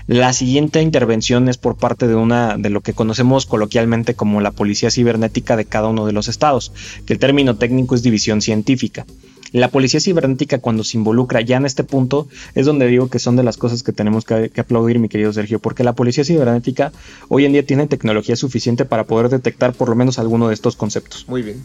[0.09, 4.49] la siguiente intervención es por parte de una de lo que conocemos coloquialmente como la
[4.49, 6.71] policía cibernética de cada uno de los estados,
[7.05, 9.05] que el término técnico es división científica.
[9.51, 13.35] La policía cibernética cuando se involucra ya en este punto es donde digo que son
[13.35, 16.91] de las cosas que tenemos que, aplaudir, mi querido Sergio, porque la policía cibernética
[17.27, 20.75] hoy en día tiene tecnología suficiente para poder detectar por lo menos alguno de estos
[20.75, 21.25] conceptos.
[21.27, 21.63] Muy bien.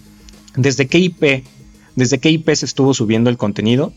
[0.55, 1.45] ¿Desde qué IP?
[1.97, 3.95] ¿Desde qué IP se estuvo subiendo el contenido?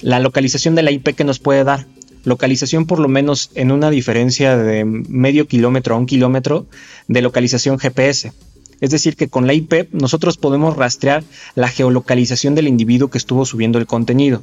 [0.00, 1.86] La localización de la IP que nos puede dar
[2.24, 6.66] localización por lo menos en una diferencia de medio kilómetro a un kilómetro
[7.08, 8.32] de localización GPS.
[8.80, 11.22] Es decir, que con la IP nosotros podemos rastrear
[11.54, 14.42] la geolocalización del individuo que estuvo subiendo el contenido.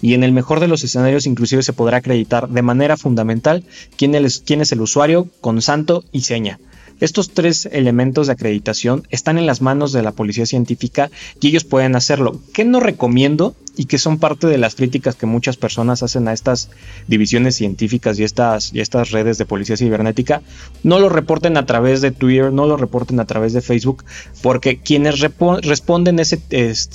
[0.00, 3.64] Y en el mejor de los escenarios inclusive se podrá acreditar de manera fundamental
[3.96, 6.58] quién es, quién es el usuario con santo y seña.
[7.00, 11.62] Estos tres elementos de acreditación están en las manos de la policía científica y ellos
[11.62, 12.40] pueden hacerlo.
[12.52, 13.54] ¿Qué no recomiendo?
[13.76, 16.70] Y que son parte de las críticas que muchas personas hacen a estas
[17.06, 20.42] divisiones científicas y estas, y estas redes de policía cibernética.
[20.82, 24.04] No lo reporten a través de Twitter, no lo reporten a través de Facebook,
[24.42, 26.40] porque quienes responden ese,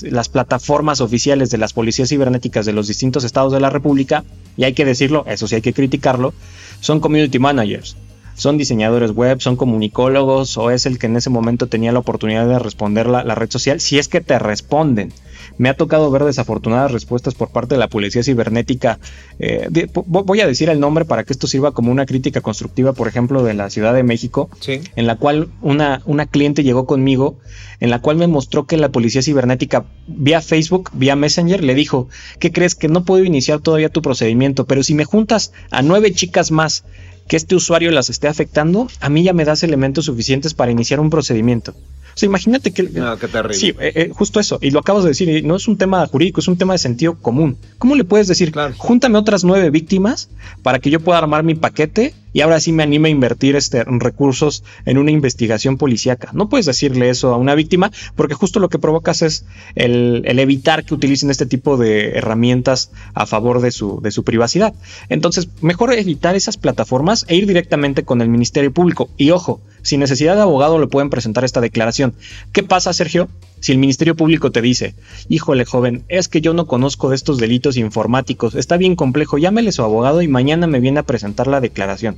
[0.02, 4.26] las plataformas oficiales de las policías cibernéticas de los distintos estados de la República,
[4.58, 6.34] y hay que decirlo, eso sí hay que criticarlo,
[6.82, 7.96] son community managers
[8.36, 12.48] son diseñadores web, son comunicólogos o es el que en ese momento tenía la oportunidad
[12.48, 15.14] de responder la, red social, si es que te responden.
[15.58, 19.00] Me ha tocado ver desafortunadas respuestas por parte de la policía cibernética.
[19.40, 23.08] Eh, voy a decir el nombre para que esto sirva como una crítica constructiva, por
[23.08, 27.38] ejemplo, de la Ciudad de México, en la cual una, una cliente llegó conmigo,
[27.80, 32.08] en la cual me mostró que la policía cibernética, vía Facebook, vía Messenger, le dijo,
[32.40, 34.66] ¿qué crees que no puedo iniciar todavía tu procedimiento?
[34.66, 36.84] Pero si me juntas a nueve chicas más
[37.28, 41.00] que este usuario las esté afectando, a mí ya me das elementos suficientes para iniciar
[41.00, 41.72] un procedimiento.
[41.72, 42.84] O sea, imagínate que...
[42.84, 43.56] No, qué terrible.
[43.56, 44.60] Sí, eh, eh, justo eso.
[44.62, 47.16] Y lo acabas de decir, no es un tema jurídico, es un tema de sentido
[47.16, 47.58] común.
[47.80, 50.30] ¿Cómo le puedes decir, júntame otras nueve víctimas
[50.62, 53.84] para que yo pueda armar mi paquete y ahora sí me anime a invertir este,
[53.84, 56.32] recursos en una investigación policíaca.
[56.34, 60.84] No puedes decirle eso a una víctima porque justo lo que provocas es el, evitar
[60.84, 64.74] que utilicen este tipo de herramientas a favor de su, de su privacidad.
[65.10, 69.10] Entonces, mejor evitar esas plataformas e ir directamente con el Ministerio Público.
[69.18, 72.16] Y ojo, sin necesidad de abogado le pueden presentar esta declaración.
[72.52, 73.30] ¿Qué pasa, Sergio?
[73.64, 74.94] Si el Ministerio Público te dice,
[75.30, 79.72] híjole joven, es que yo no conozco de estos delitos informáticos, está bien complejo, llámele
[79.72, 82.18] su abogado y mañana me viene a presentar la declaración.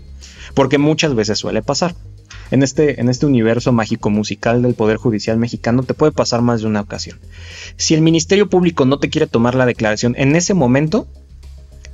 [0.55, 1.93] Porque muchas veces suele pasar.
[2.49, 6.61] En este, en este universo mágico musical del Poder Judicial mexicano te puede pasar más
[6.61, 7.19] de una ocasión.
[7.77, 11.05] Si el Ministerio Público no te quiere tomar la declaración en ese momento,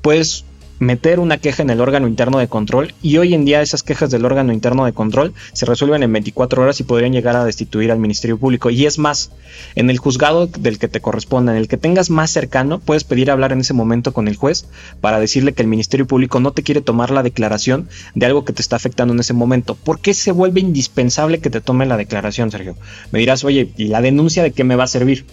[0.01, 0.45] puedes
[0.81, 4.09] meter una queja en el órgano interno de control y hoy en día esas quejas
[4.09, 7.91] del órgano interno de control se resuelven en 24 horas y podrían llegar a destituir
[7.91, 8.71] al Ministerio Público.
[8.71, 9.31] Y es más,
[9.75, 13.29] en el juzgado del que te corresponda, en el que tengas más cercano, puedes pedir
[13.29, 14.65] hablar en ese momento con el juez
[15.01, 18.53] para decirle que el Ministerio Público no te quiere tomar la declaración de algo que
[18.53, 19.75] te está afectando en ese momento.
[19.75, 22.75] ¿Por qué se vuelve indispensable que te tome la declaración, Sergio?
[23.11, 25.27] Me dirás, oye, ¿y la denuncia de qué me va a servir?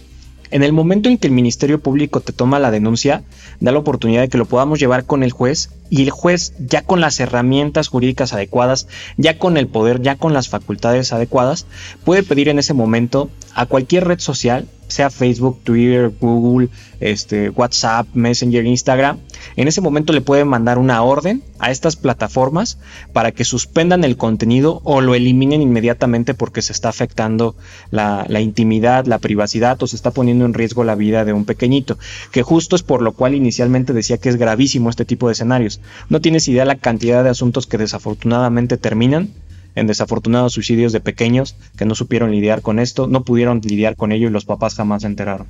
[0.51, 3.23] En el momento en que el Ministerio Público te toma la denuncia,
[3.61, 6.83] da la oportunidad de que lo podamos llevar con el juez y el juez ya
[6.83, 11.67] con las herramientas jurídicas adecuadas, ya con el poder, ya con las facultades adecuadas,
[12.05, 16.68] puede pedir en ese momento a cualquier red social sea Facebook, Twitter, Google,
[17.01, 19.18] este, WhatsApp, Messenger, Instagram,
[19.57, 22.79] en ese momento le puede mandar una orden a estas plataformas
[23.12, 27.57] para que suspendan el contenido o lo eliminen inmediatamente porque se está afectando
[27.90, 31.44] la, la intimidad, la privacidad o se está poniendo en riesgo la vida de un
[31.44, 31.98] pequeñito,
[32.33, 35.81] que justo es por lo cual inicialmente decía que es gravísimo este tipo de escenarios.
[36.09, 39.31] No tienes idea la cantidad de asuntos que desafortunadamente terminan
[39.79, 44.12] en desafortunados suicidios de pequeños que no supieron lidiar con esto, no pudieron lidiar con
[44.12, 45.47] ello y los papás jamás se enteraron.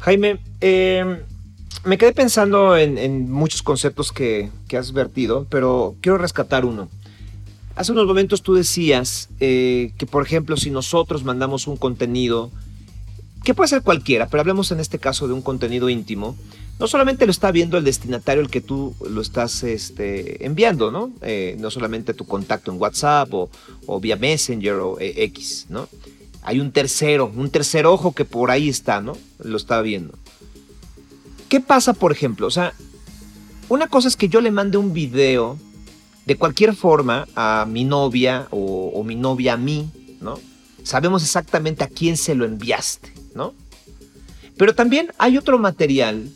[0.00, 1.18] Jaime, em,
[1.84, 6.88] me quedé pensando en, muchos conceptos que, has vertido, pero quiero rescatar uno.
[7.76, 12.50] Hace unos momentos tú decías eh, que, por ejemplo, si nosotros mandamos un contenido,
[13.44, 16.36] que puede ser cualquiera, pero hablemos en este caso de un contenido íntimo,
[16.78, 21.10] no solamente lo está viendo el destinatario el que tú lo estás este, enviando, ¿no?
[21.22, 25.88] Eh, no solamente tu contacto en WhatsApp o, vía Messenger o eh, X, ¿no?
[26.42, 29.16] Hay un tercero, un tercer ojo que por ahí está, ¿no?
[29.38, 30.14] Lo está viendo.
[31.48, 32.46] ¿Qué pasa, por ejemplo?
[32.46, 32.74] O sea,
[33.68, 35.58] una cosa es que yo le mande un video
[36.26, 39.88] de cualquier forma a mi novia o, o mi novia a mí,
[40.20, 40.38] ¿no?
[40.82, 43.54] Sabemos exactamente a quién se lo enviaste, ¿no?
[44.58, 46.30] Pero también hay otro material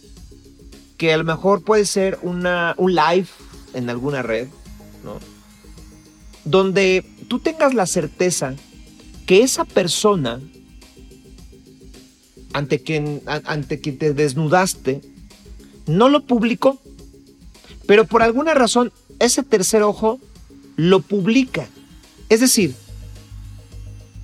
[1.01, 3.27] que a lo mejor puede ser una, un live
[3.73, 4.49] en alguna red,
[5.03, 5.19] ¿no?
[6.45, 8.55] Donde tú tengas la certeza
[9.25, 10.43] que esa persona
[12.53, 15.01] ante quien, ante quien te desnudaste
[15.87, 16.79] no lo publicó,
[17.87, 20.21] pero por alguna razón ese tercer ojo
[20.77, 21.67] lo publica.
[22.29, 22.75] Es decir,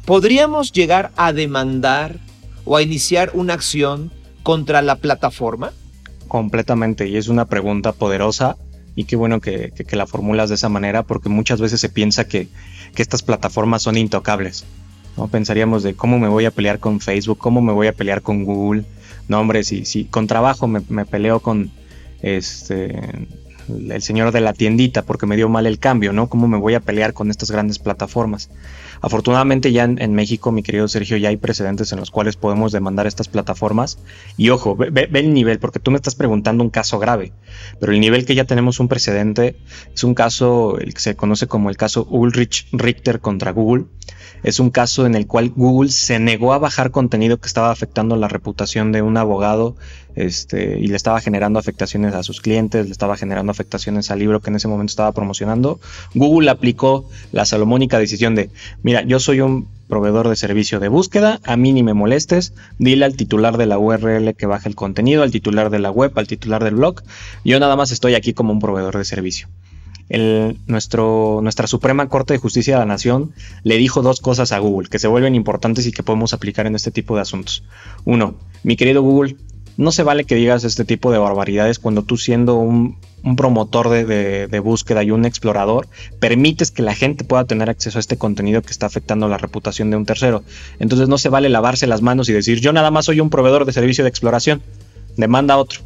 [0.05, 2.21] ¿podríamos llegar a demandar
[2.67, 4.13] o a iniciar una acción
[4.43, 5.73] contra la plataforma?
[6.37, 8.59] Completamente, y es una pregunta poderosa
[8.95, 12.49] y qué bueno que, la formulas de esa manera porque muchas veces se piensa que,
[12.95, 14.67] estas plataformas son intocables.
[15.17, 15.29] ¿no?
[15.29, 18.45] Pensaríamos de cómo me voy a pelear con Facebook, cómo me voy a pelear con
[18.45, 18.85] Google.
[19.29, 21.71] No, hombre, si, con trabajo me peleo con
[22.21, 23.01] este
[23.69, 26.29] el señor de la tiendita porque me dio mal el cambio, ¿no?
[26.29, 28.51] ¿Cómo me voy a pelear con estas grandes plataformas?
[29.01, 33.07] Afortunadamente ya en, México, mi querido Sergio, ya hay precedentes en los cuales podemos demandar
[33.07, 33.99] estas plataformas.
[34.37, 37.33] Y ojo, ve, el nivel, porque tú me estás preguntando un caso grave,
[37.81, 39.57] pero el nivel que ya tenemos un precedente
[39.95, 43.85] es un caso, el que se conoce como el caso Ulrich Richter contra Google.
[44.43, 48.17] Es un caso en el cual Google se negó a bajar contenido que estaba afectando
[48.17, 49.77] la reputación de un abogado
[50.15, 54.41] este, y le estaba generando afectaciones a sus clientes, le estaba generando afectaciones al libro
[54.41, 55.79] que en ese momento estaba promocionando.
[56.15, 58.51] Google aplicó la salomónica decisión de,
[58.83, 63.05] mira, yo soy un proveedor de servicio de búsqueda, a mí ni me molestes, dile
[63.05, 66.27] al titular de la URL que baje el contenido, al titular de la web, al
[66.27, 67.03] titular del blog,
[67.45, 69.49] yo nada más estoy aquí como un proveedor de servicio.
[70.09, 73.33] El, nuestro, nuestra Suprema Corte de Justicia de la Nación
[73.65, 76.77] le dijo dos cosas a Google que se vuelven importantes y que podemos aplicar en
[76.77, 77.65] este tipo de asuntos.
[78.05, 79.37] Uno, mi querido Google,
[79.77, 82.97] no se vale que digas este tipo de barbaridades cuando tú siendo un,
[83.37, 85.89] promotor de, búsqueda y un explorador,
[86.21, 89.91] permites que la gente pueda tener acceso a este contenido que está afectando la reputación
[89.91, 90.45] de un tercero.
[90.79, 93.65] Entonces no se vale lavarse las manos y decir yo nada más soy un proveedor
[93.65, 94.63] de servicio de exploración.
[95.17, 95.81] Demanda otro.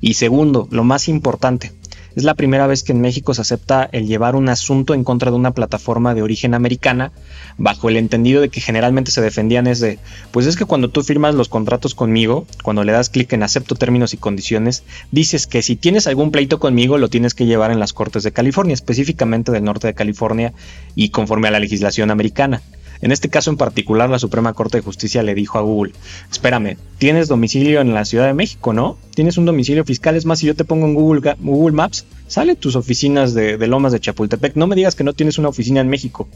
[0.00, 1.72] Y segundo, lo más importante,
[2.16, 5.30] es la primera vez que en México se acepta el llevar un asunto en contra
[5.30, 7.12] de una plataforma de origen americana
[7.58, 9.98] bajo el entendido de que generalmente se defendían es de,
[10.30, 13.74] pues es que cuando tú firmas los contratos conmigo, cuando le das clic en acepto
[13.74, 17.80] términos y condiciones, dices que si tienes algún pleito conmigo lo tienes que llevar en
[17.80, 20.52] las Cortes de California, específicamente del norte de California
[20.94, 22.62] y conforme a la legislación americana.
[23.02, 25.92] En este caso en particular, la Suprema Corte de Justicia le dijo a Google,
[26.30, 28.96] espérame, tienes domicilio en la Ciudad de México, ¿no?
[29.14, 32.76] Tienes un domicilio fiscal, es más, si yo te pongo en Google, Maps, sale tus
[32.76, 35.88] oficinas de, de Lomas de Chapultepec, no me digas que no tienes una oficina en
[35.88, 36.28] México.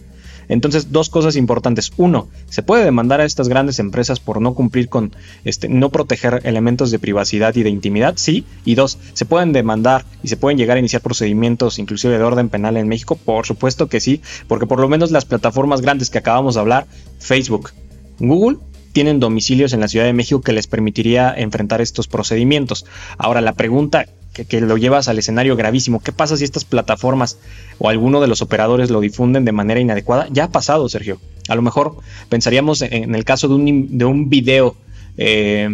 [0.48, 1.92] Entonces, dos cosas importantes.
[1.96, 6.40] Uno, se puede demandar a estas grandes empresas por no cumplir con, este, no proteger
[6.44, 8.44] elementos de privacidad y de intimidad, sí.
[8.64, 12.48] Y dos, se pueden demandar y se pueden llegar a iniciar procedimientos inclusive de orden
[12.48, 16.18] penal en México, por supuesto que sí, porque por lo menos las plataformas grandes que
[16.18, 16.86] acabamos de hablar,
[17.18, 17.70] Facebook,
[18.18, 18.58] Google,
[18.92, 22.86] tienen domicilios en la Ciudad de México que les permitiría enfrentar estos procedimientos.
[23.18, 24.06] Ahora, la pregunta
[24.44, 26.02] que, lo llevas al escenario gravísimo.
[26.02, 27.38] ¿Qué pasa si estas plataformas
[27.78, 30.28] o alguno de los operadores lo difunden de manera inadecuada?
[30.30, 31.20] Ya ha pasado, Sergio.
[31.48, 31.96] A lo mejor
[32.28, 34.76] pensaríamos en el caso de un, de un video
[35.18, 35.68] eh,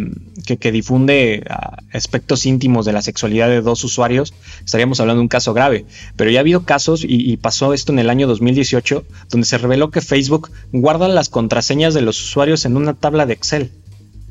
[0.45, 5.27] que, difunde ah, aspectos íntimos de la sexualidad de dos usuarios, estaríamos hablando de un
[5.27, 5.85] caso grave.
[6.15, 9.57] Pero ya ha habido casos, y, y, pasó esto en el año 2018, donde se
[9.57, 13.71] reveló que Facebook guarda las contraseñas de los usuarios en una tabla de Excel.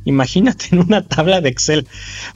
[0.05, 1.87] Imagínate en una tabla de Excel.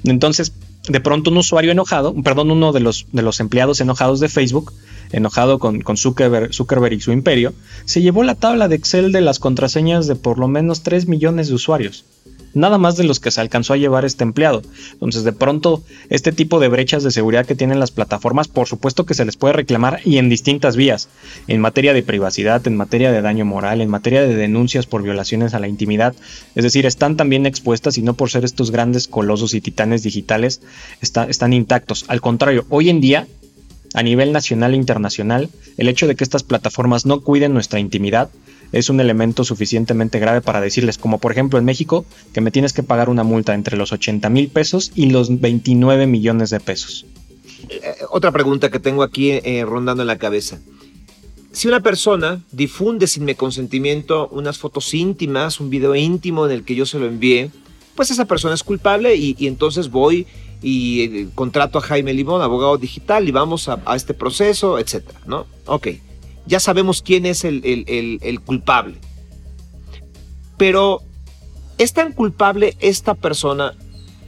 [0.05, 0.53] Entonces,
[0.89, 4.73] de pronto un usuario enojado, perdón, uno de los, de los empleados enojados de Facebook,
[5.13, 7.53] enojado con, con Zuckerberg, Zuckerberg, y su imperio,
[7.85, 11.49] se llevó la tabla de Excel de las contraseñas de por lo menos 3 millones
[11.49, 12.05] de usuarios
[12.57, 14.63] nada más de los que se alcanzó a llevar este empleado.
[14.93, 19.07] Entonces, de pronto, este tipo de brechas de seguridad que tienen las plataformas, por supuesto
[19.07, 21.09] que se les puede reclamar y en distintas vías,
[21.47, 25.55] en materia de privacidad, en materia de daño moral, en materia de denuncias por violaciones
[25.55, 26.15] a la intimidad.
[26.55, 30.63] Es decir, están también expuestas y no por ser estos grandes colosos y titanes digitales,
[31.01, 32.05] están intactos.
[32.09, 33.27] Al contrario, hoy en día
[33.95, 38.29] a nivel nacional e internacional, el hecho de que estas plataformas no cuiden nuestra intimidad
[38.73, 42.73] es un elemento suficientemente grave para decirles, como por ejemplo en México, que me tienes
[42.73, 47.07] que pagar una multa entre los 80 mil pesos y los 29 millones de pesos.
[47.69, 50.61] Eh, otra pregunta que tengo aquí eh, rondando en la cabeza.
[51.53, 56.65] Si una persona difunde sin mi consentimiento unas fotos íntimas, un video íntimo en el
[56.65, 57.51] que yo se lo envié,
[57.95, 60.27] pues esa persona es culpable y, entonces voy
[60.61, 65.21] y eh, contrato a Jaime Limón, abogado digital, y vamos a, a este proceso, etcétera,
[65.27, 65.47] ¿no?
[65.67, 65.89] Ok
[66.47, 68.97] ya sabemos quién es el, culpable.
[70.57, 71.03] Pero
[71.79, 73.75] es tan culpable esta persona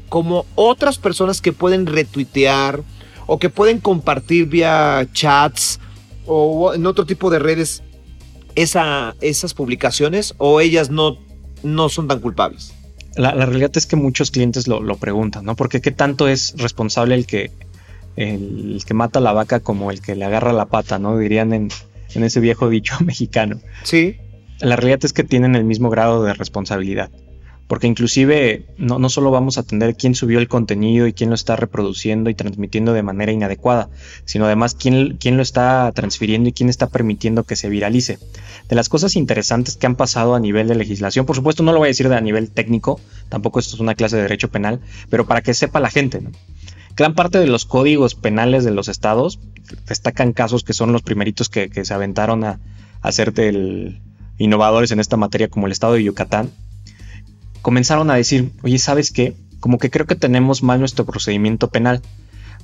[0.09, 2.83] como otras personas que pueden retuitear
[3.27, 5.81] o que pueden compartir vía chats
[6.27, 7.83] o en otro tipo de redes
[8.55, 11.19] esa, esas publicaciones o ellas no,
[11.63, 12.75] no son tan culpables.
[13.17, 15.57] la, realidad es que muchos clientes lo, preguntan, ¿no?
[15.57, 17.51] Porque qué tanto es responsable el que,
[18.17, 21.17] el, que mata la vaca como el que le agarra la pata, ¿no?
[21.19, 21.69] Dirían en,
[22.15, 23.61] en ese viejo dicho mexicano.
[23.83, 24.17] Sí.
[24.61, 27.11] La realidad es que tienen el mismo grado de responsabilidad
[27.69, 31.37] porque inclusive no, no, solo vamos a atender quién subió el contenido y quién lo
[31.37, 33.91] está reproduciendo y transmitiendo de manera inadecuada,
[34.25, 38.19] sino además quién, quién lo está transfiriendo y quién está permitiendo que se viralice.
[38.69, 41.79] De las cosas interesantes que han pasado a nivel de legislación, por supuesto no lo
[41.79, 44.81] voy a decir de a nivel técnico, tampoco esto es una clase de derecho penal,
[45.11, 46.23] pero para que sepa la gente.
[46.99, 49.39] Gran parte de los códigos penales de los estados
[49.87, 52.59] destacan casos que son los primeritos que, se aventaron a,
[53.03, 53.11] a
[54.37, 56.51] innovadores en esta materia como el estado de Yucatán,
[57.63, 59.37] comenzaron a decir, oye, ¿sabes qué?
[59.61, 62.03] Como que creo que tenemos mal nuestro procedimiento penal,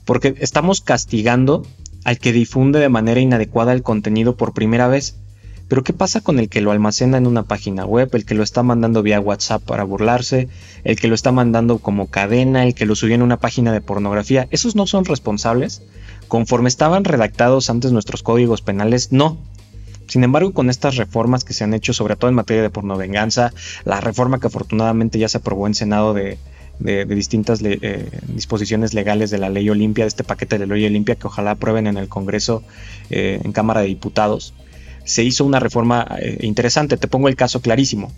[0.05, 1.65] porque estamos castigando
[2.03, 5.17] al que difunde de manera inadecuada el contenido por primera vez.
[5.69, 8.43] Pero ¿qué pasa con el que lo almacena en una página web, el que lo
[8.43, 10.49] está mandando vía WhatsApp para burlarse,
[10.85, 13.81] el que lo está mandando como cadena, el que lo subió en una página de
[13.81, 14.47] pornografía?
[14.51, 15.83] ¿Esos no son responsables?
[16.29, 19.39] Conforme estaban redactados antes nuestros códigos penales, no.
[20.07, 23.53] Sin embargo, con estas reformas que se han hecho, sobre todo en materia de pornovenganza,
[23.85, 26.39] la reforma que afortunadamente ya se aprobó en Senado de,
[27.07, 31.27] distintas eh, disposiciones legales de la ley Olimpia, de este paquete de ley Olimpia que
[31.27, 32.63] ojalá aprueben en el Congreso,
[33.11, 34.53] eh, en Cámara de Diputados,
[35.05, 36.97] se hizo una reforma eh, interesante.
[36.97, 38.13] Te pongo el caso clarísimo.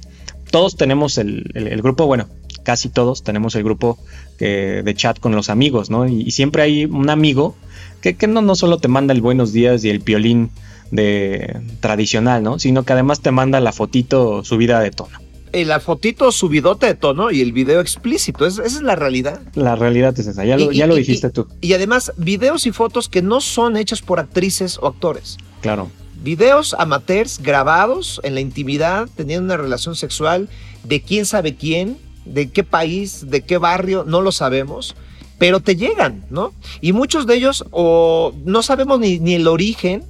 [0.51, 1.45] Todos tenemos el,
[1.83, 2.29] grupo, bueno,
[2.63, 3.99] casi todos tenemos el grupo
[4.39, 6.07] de chat con los amigos, ¿no?
[6.07, 7.57] Y, siempre hay un amigo
[8.01, 10.51] que, que no, no solo te manda el buenos días y el piolín
[10.91, 12.59] de tradicional, ¿no?
[12.59, 15.19] Sino que además te manda la fotito subida de tono.
[15.53, 19.41] Eh, la fotito subidota de tono y el video explícito, esa es la realidad.
[19.55, 21.47] La realidad es esa, ya lo, ya lo dijiste tú.
[21.61, 25.39] Y además, videos y fotos que no son hechas por actrices o actores.
[25.61, 25.89] Claro.
[26.27, 30.49] Videos amateurs grabados en la intimidad, teniendo una relación sexual
[30.83, 34.97] de quién sabe quién, de qué país, de qué barrio, no lo sabemos
[35.39, 36.53] pero te llegan, ¿no?
[36.81, 40.03] Y muchos de ellos o no sabemos ni, el origen,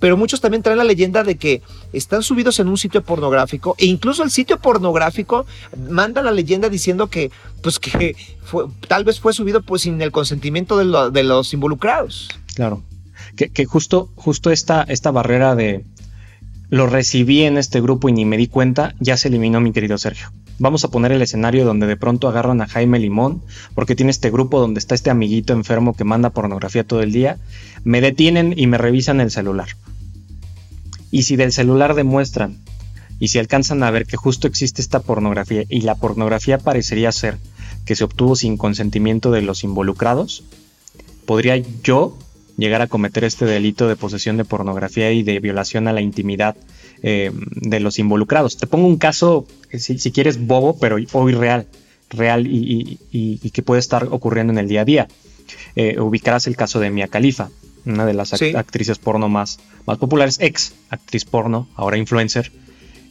[0.00, 1.62] pero muchos también traen la leyenda de que
[1.92, 5.46] están subidos en un sitio pornográfico e incluso el sitio pornográfico
[5.88, 7.30] manda la leyenda diciendo que
[7.62, 8.16] pues que
[8.88, 10.78] tal vez fue subido pues sin el consentimiento
[11.10, 12.28] de, los involucrados.
[12.54, 12.82] Claro.
[13.48, 15.84] Que, justo, justo esta, esta barrera de
[16.68, 19.98] lo recibí en este grupo y ni me di cuenta, ya se eliminó mi querido
[19.98, 20.30] Sergio.
[20.58, 23.42] Vamos a poner el escenario donde de pronto agarran a Jaime Limón,
[23.74, 27.38] porque tiene este grupo donde está este amiguito enfermo que manda pornografía todo el día.
[27.82, 29.68] Me detienen y me revisan el celular.
[31.10, 32.58] Y si del celular demuestran
[33.18, 37.38] y si alcanzan a ver que justo existe esta pornografía y la pornografía parecería ser
[37.84, 40.44] que se obtuvo sin consentimiento de los involucrados,
[41.26, 42.16] podría yo
[42.56, 46.56] llegar a cometer este delito de posesión de pornografía y de violación a la intimidad
[47.02, 48.56] eh, de los involucrados.
[48.56, 51.66] Te pongo un caso, si, quieres, bobo, pero hoy real,
[52.10, 55.08] real y, que puede estar ocurriendo en el día a día.
[55.74, 57.50] Eh, ubicarás el caso de Mia Khalifa
[57.86, 62.52] una de las actrices porno más, más populares, ex actriz porno, ahora influencer.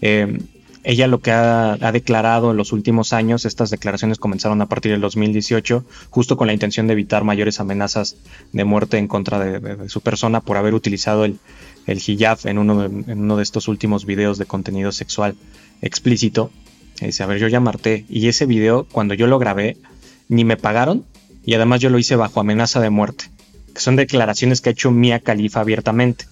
[0.01, 0.39] Eh,
[0.83, 5.01] ella lo que ha, declarado en los últimos años, estas declaraciones comenzaron a partir del
[5.01, 8.15] 2018, justo con la intención de evitar mayores amenazas
[8.53, 11.39] de muerte en contra de, su persona por haber utilizado el,
[11.85, 15.35] el hijab en uno, de, en uno de estos últimos videos de contenido sexual
[15.81, 16.51] explícito.
[17.01, 18.05] dice, a ver, yo ya marté.
[18.09, 19.77] Y ese video, cuando yo lo grabé,
[20.27, 21.05] ni me pagaron
[21.45, 23.25] y además yo lo hice bajo amenaza de muerte
[23.73, 26.25] que son declaraciones que ha hecho Mia Khalifa abiertamente.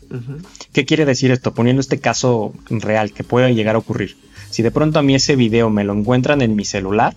[0.73, 1.53] ¿Qué quiere decir esto?
[1.53, 4.17] Poniendo este caso real que puede llegar a ocurrir.
[4.49, 7.13] Si de pronto a mí ese video me lo encuentran en mi celular,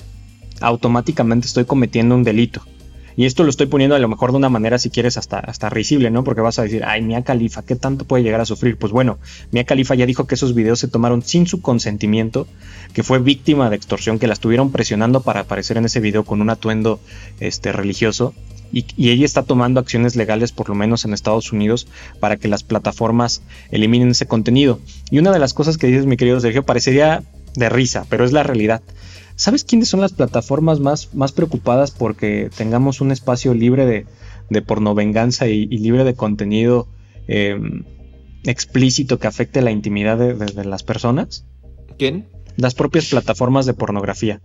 [0.60, 2.62] automáticamente estoy cometiendo un delito.
[3.16, 5.68] Y esto lo estoy poniendo a lo mejor de una manera, si quieres, hasta, hasta
[5.68, 6.24] risible, ¿no?
[6.24, 8.78] Porque vas a decir, ay, Mia Khalifa, ¿qué tanto puede llegar a sufrir?
[8.78, 9.18] Pues bueno,
[9.50, 12.46] Mia Khalifa ya dijo que esos videos se tomaron sin su consentimiento,
[12.94, 16.40] que fue víctima de extorsión, que la estuvieron presionando para aparecer en ese video con
[16.40, 17.00] un atuendo
[17.40, 18.32] este, religioso
[18.72, 21.86] y, ella está tomando acciones legales, por lo menos en Estados Unidos,
[22.20, 24.80] para que las plataformas eliminen ese contenido.
[25.10, 27.22] Y una de las cosas que dices, mi querido Sergio, parecería
[27.54, 28.82] de risa, pero es la realidad.
[29.34, 34.06] ¿Sabes quiénes son las plataformas más, más preocupadas porque tengamos un espacio libre de,
[34.50, 36.88] de pornovenganza y, y, libre de contenido
[37.26, 37.84] em,
[38.44, 41.46] explícito que afecte la intimidad de las personas?
[41.98, 42.28] ¿Quién?
[42.56, 44.40] Las propias plataformas de pornografía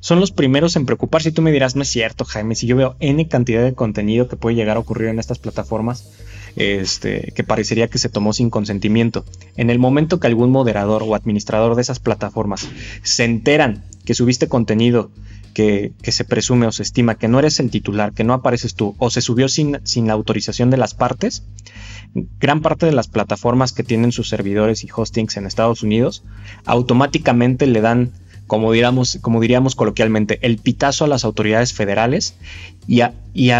[0.00, 1.30] son los primeros en preocuparse.
[1.30, 4.28] Y tú me dirás, no es cierto, Jaime, si yo veo N cantidad de contenido
[4.28, 6.08] que puede llegar a ocurrir en estas plataformas,
[6.56, 9.24] este, que parecería que se tomó sin consentimiento.
[9.56, 12.68] En el momento que algún moderador o administrador de esas plataformas
[13.02, 15.10] se enteran que subiste contenido
[15.52, 18.94] que, se presume o se estima que no eres el titular, que no apareces tú,
[18.98, 21.42] o se subió sin, sin la autorización de las partes,
[22.38, 26.22] gran parte de las plataformas que tienen sus servidores y hostings en Estados Unidos
[26.64, 28.12] automáticamente le dan
[28.48, 32.34] como diríamos, como diríamos coloquialmente, el pitazo a las autoridades federales
[32.88, 33.02] y,
[33.34, 33.50] y,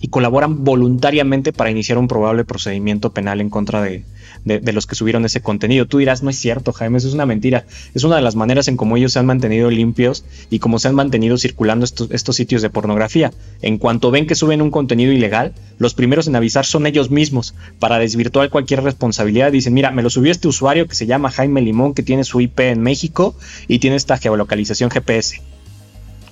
[0.00, 4.04] y colaboran voluntariamente para iniciar un probable procedimiento penal en contra de,
[4.44, 5.86] de, los que subieron ese contenido.
[5.86, 7.66] Tú dirás, no es cierto, Jaime, eso es una mentira.
[7.94, 10.88] Es una de las maneras en cómo ellos se han mantenido limpios y cómo se
[10.88, 13.32] han mantenido circulando estos, estos sitios de pornografía.
[13.62, 17.54] En cuanto ven que suben un contenido ilegal, los primeros en avisar son ellos mismos
[17.78, 19.52] para desvirtuar cualquier responsabilidad.
[19.52, 22.40] Dicen, mira, me lo subió este usuario que se llama Jaime Limón, que tiene su
[22.40, 23.36] IP en México
[23.68, 25.42] y tiene esta geolocalización GPS.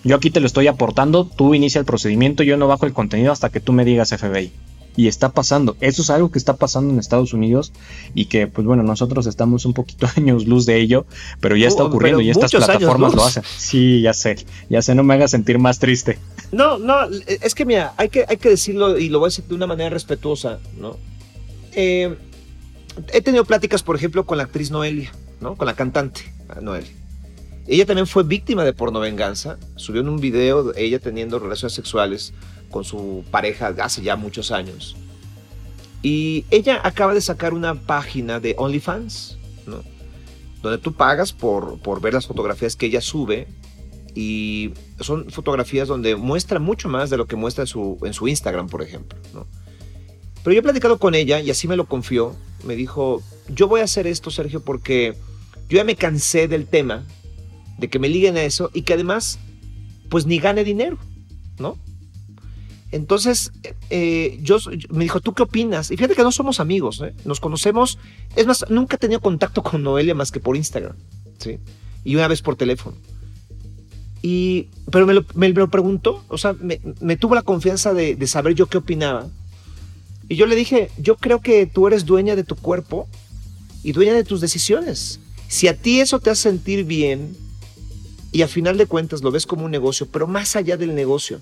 [0.04, 3.32] Yo aquí te lo estoy aportando, tú inicia el procedimiento, yo no bajo el contenido
[3.32, 4.52] hasta que tú me digas FBI
[4.98, 5.76] y está pasando.
[5.80, 7.72] Eso es algo que está pasando en Estados Unidos
[8.14, 11.06] y que, pues bueno, nosotros estamos un poquito años luz de ello,
[11.40, 13.44] pero ya está uh, ocurriendo y estas plataformas lo hacen.
[13.56, 16.18] Sí, ya sé, ya sé, no me hagas sentir más triste.
[16.50, 16.96] No, no,
[17.28, 19.68] es que mira, hay que, hay que decirlo y lo voy a decir de una
[19.68, 20.96] manera respetuosa, ¿no?
[21.74, 22.16] Eh,
[23.12, 25.54] he tenido pláticas, por ejemplo, con la actriz Noelia, ¿no?
[25.54, 26.22] Con la cantante
[26.60, 26.97] Noelia.
[27.68, 29.58] Ella también fue víctima de pornovenganza.
[29.76, 32.32] Subió en un video ella teniendo relaciones sexuales
[32.70, 34.96] con su pareja hace ya muchos años.
[36.02, 39.82] Y ella acaba de sacar una página de OnlyFans, ¿no?
[40.62, 43.46] donde tú pagas por, por ver las fotografías que ella sube
[44.14, 48.28] y son fotografías donde muestra mucho más de lo que muestra en su, en su
[48.28, 49.18] Instagram, por ejemplo.
[49.34, 49.46] ¿no?
[50.42, 52.34] Pero yo he platicado con ella y así me lo confió.
[52.64, 55.14] Me dijo, yo voy a hacer esto, Sergio, porque
[55.68, 57.04] yo ya me cansé del tema
[57.78, 59.38] de que me liguen a eso y que además,
[60.10, 60.98] pues ni gane dinero,
[61.58, 61.78] ¿no?
[62.90, 63.52] Entonces,
[63.90, 64.58] eh, yo,
[64.90, 65.90] me dijo, ¿tú qué opinas?
[65.90, 67.14] Y fíjate que no somos amigos, ¿eh?
[67.24, 67.98] nos conocemos.
[68.34, 70.96] Es más, nunca he tenido contacto con Noelia más que por Instagram,
[71.38, 71.58] ¿sí?
[72.04, 72.96] Y una vez por teléfono.
[74.22, 78.26] Y, pero me lo, me, lo preguntó, o sea, me, tuvo la confianza de, de,
[78.26, 79.28] saber yo qué opinaba.
[80.28, 83.06] Y yo le dije, yo creo que tú eres dueña de tu cuerpo
[83.82, 85.20] y dueña de tus decisiones.
[85.46, 87.36] Si a ti eso te hace sentir bien
[88.32, 91.40] y a final de cuentas lo ves como un negocio, pero más allá del negocio,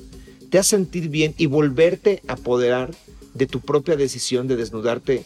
[0.50, 2.94] te hace sentir bien y volverte a apoderar
[3.34, 5.24] de tu propia decisión de desnudarte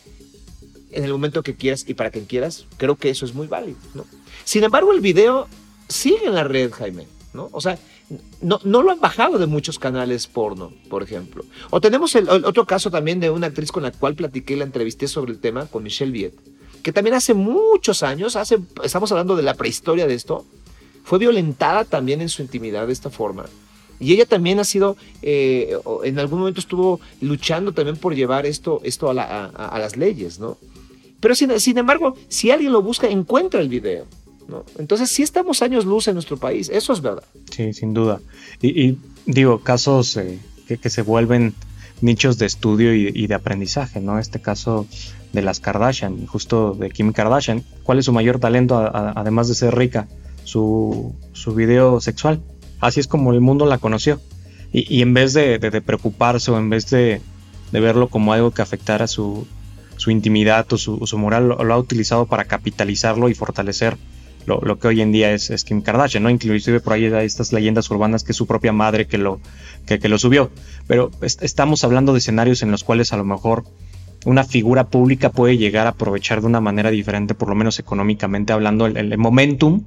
[0.92, 3.78] en el momento que quieras y para quien quieras, creo que eso es muy válido.
[4.44, 5.46] Sin embargo, el video
[5.88, 7.48] sigue en la red, Jaime, ¿no?
[7.52, 7.78] O sea,
[8.40, 11.44] no, lo han bajado de muchos canales porno, por ejemplo.
[11.70, 15.06] O tenemos el, otro caso también de una actriz con la cual platiqué, la entrevisté
[15.06, 16.34] sobre el tema, con Michelle Viet,
[16.82, 20.44] que también hace muchos años, hace, estamos hablando de la prehistoria de esto,
[21.04, 23.46] fue violentada también en su intimidad de esta forma
[24.00, 28.80] y ella también ha sido, eh, en algún momento estuvo luchando también por llevar esto,
[28.82, 30.56] esto a, las leyes, ¿no?
[31.20, 34.06] Pero sin, sin, embargo, si alguien lo busca, encuentra el video.
[34.48, 34.64] ¿no?
[34.78, 37.22] Entonces sí estamos años luz en nuestro país, eso es verdad.
[37.54, 38.20] Sí, sin duda.
[38.62, 38.96] Y,
[39.26, 41.54] digo, casos eh, que, se vuelven
[42.00, 44.18] nichos de estudio y, de aprendizaje, ¿no?
[44.18, 44.86] Este caso
[45.34, 49.76] de las Kardashian, justo de Kim Kardashian, ¿cuál es su mayor talento además de ser
[49.76, 50.08] rica?
[50.44, 52.40] Su, su video sexual.
[52.80, 54.20] Así es como el mundo la conoció.
[54.72, 57.20] Y, en vez de, preocuparse o en vez de,
[57.72, 59.46] verlo como algo que afectara su,
[59.96, 63.96] su intimidad o su, moral, lo, ha utilizado para capitalizarlo y fortalecer
[64.46, 66.30] lo, que hoy en día es, Kim Kardashian, ¿no?
[66.30, 69.40] Inclusive por ahí hay estas leyendas urbanas que es su propia madre que lo,
[69.86, 70.50] que, lo subió.
[70.86, 73.64] Pero estamos hablando de escenarios en los cuales a lo mejor
[74.26, 78.52] una figura pública puede llegar a aprovechar de una manera diferente, por lo menos económicamente
[78.52, 79.84] hablando, el momentum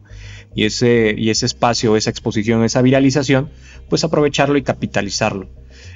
[0.56, 3.50] y ese, y ese espacio, esa exposición, esa viralización,
[3.90, 5.50] pues aprovecharlo y capitalizarlo.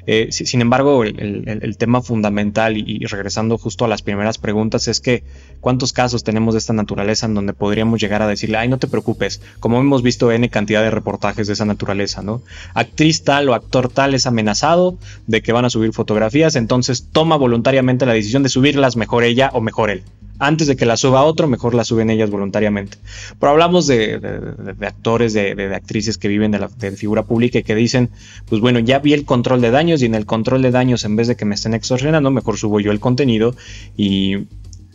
[0.09, 5.23] Eh, sin embargo, el, tema fundamental y, regresando justo a las primeras preguntas es que
[5.59, 8.87] cuántos casos tenemos de esta naturaleza en donde podríamos llegar a decirle, ay, no te
[8.87, 12.41] preocupes, como hemos visto N cantidad de reportajes de esa naturaleza, ¿no?
[12.73, 14.97] Actriz tal o actor tal es amenazado
[15.27, 19.49] de que van a subir fotografías, entonces toma voluntariamente la decisión de subirlas mejor ella
[19.53, 20.03] o mejor él
[20.39, 22.97] antes de que la suba otro, mejor la suben ellas voluntariamente.
[23.39, 24.19] Pero hablamos de,
[24.81, 28.09] actores, de, actrices que viven de la figura pública y que dicen,
[28.47, 31.15] pues bueno, ya vi el control de daños y en el control de daños, en
[31.15, 33.55] vez de que me estén extorsionando, mejor subo yo el contenido
[33.95, 34.47] y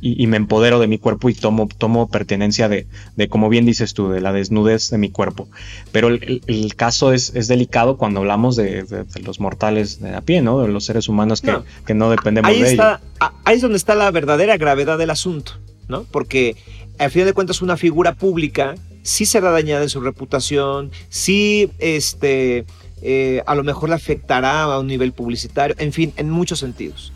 [0.04, 3.94] y, me empodero de mi cuerpo y tomo, tomo pertenencia de, de, como bien dices
[3.94, 5.48] tú, de la desnudez de mi cuerpo.
[5.92, 8.84] Pero el, caso es, es, delicado cuando hablamos de,
[9.22, 10.60] los mortales de a pie, ¿no?
[10.60, 13.00] De los seres humanos que no, que no dependemos ahí de está,
[13.44, 15.52] Ahí es donde está la verdadera gravedad del asunto,
[15.86, 16.02] ¿no?
[16.10, 16.56] Porque
[16.98, 22.64] al final de cuentas una figura pública sí será dañada en su reputación, sí este,
[23.02, 27.12] eh, a lo mejor le afectará a un nivel publicitario, en fin, en muchos sentidos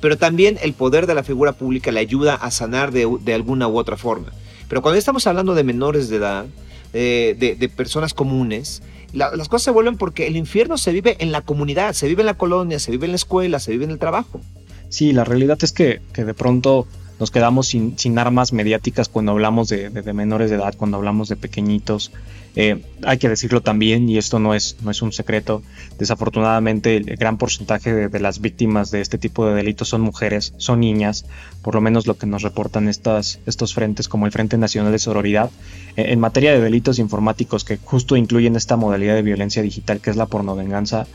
[0.00, 3.78] pero también el poder de la figura pública le ayuda a sanar de, alguna u
[3.78, 4.32] otra forma.
[4.68, 6.46] Pero cuando estamos hablando de menores de edad,
[6.92, 8.82] de, personas comunes,
[9.12, 12.26] las cosas se vuelven porque el infierno se vive en la comunidad, se vive en
[12.26, 14.40] la colonia, se vive en la escuela, se vive en el trabajo.
[14.88, 16.86] Sí, la realidad es que, de pronto
[17.20, 22.12] nos quedamos sin, armas mediáticas cuando hablamos de, menores de edad, cuando hablamos de pequeñitos.
[22.56, 25.62] Eh, hay que decirlo también, y esto no es, no es un secreto,
[25.98, 30.80] desafortunadamente el gran porcentaje de, las víctimas de este tipo de delitos son mujeres, son
[30.80, 31.26] niñas,
[31.62, 34.98] por lo menos lo que nos reportan estas, estos frentes como el Frente Nacional de
[34.98, 35.50] Sororidad.
[35.96, 40.08] Eh, en materia de delitos informáticos que justo incluyen esta modalidad de violencia digital que
[40.08, 41.06] es la pornovenganza,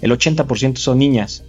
[0.00, 1.42] el 80% son niñas,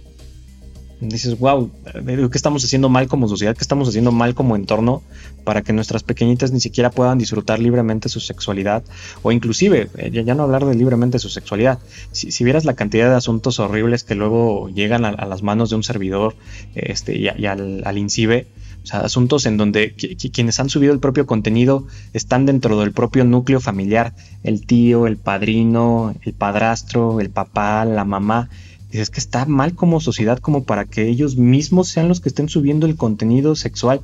[1.00, 1.70] dices, wow,
[2.04, 3.56] ¿qué estamos haciendo mal como sociedad?
[3.56, 5.02] ¿Qué estamos haciendo mal como entorno
[5.44, 8.82] para que nuestras pequeñitas ni siquiera puedan disfrutar libremente su sexualidad?
[9.22, 11.78] O inclusive, eh, ya, no hablar de libremente su sexualidad.
[12.12, 15.82] Si, vieras la cantidad de asuntos horribles que luego llegan a, las manos de un
[15.82, 16.34] servidor
[16.74, 18.46] este, y, al, al, INCIBE,
[18.82, 23.24] o sea, asuntos en donde quienes han subido el propio contenido están dentro del propio
[23.24, 28.48] núcleo familiar, el tío, el padrino, el padrastro, el papá, la mamá,
[28.90, 32.48] Dices que está mal como sociedad como para que ellos mismos sean los que estén
[32.48, 34.00] subiendo el contenido sexual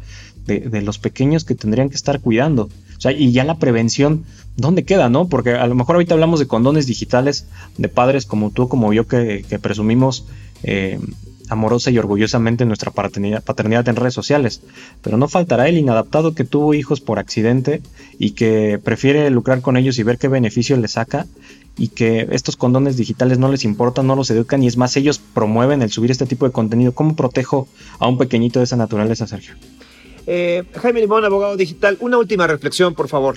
[0.46, 2.68] de, los pequeños que tendrían que estar cuidando.
[2.96, 4.24] O sea, y ya la prevención,
[4.56, 5.28] ¿dónde queda, no?
[5.28, 9.08] Porque a lo mejor ahorita hablamos de condones digitales de padres como tú, como yo,
[9.08, 10.26] que, presumimos
[10.62, 11.00] eh,
[11.48, 14.62] amorosa y orgullosamente nuestra paternidad, paternidad, en redes sociales.
[15.02, 17.82] Pero no faltará el inadaptado que tuvo hijos por accidente
[18.18, 21.26] y que prefiere lucrar con ellos y ver qué beneficio le saca
[21.78, 25.18] y que estos condones digitales no les importan, no los educan y es más, ellos
[25.18, 26.92] promueven el subir este tipo de contenido.
[26.92, 27.68] ¿Cómo protejo
[27.98, 29.54] a un pequeñito de esa naturaleza, Sergio?
[30.26, 33.36] Eh, Jaime Limón, abogado digital, una última reflexión, por favor.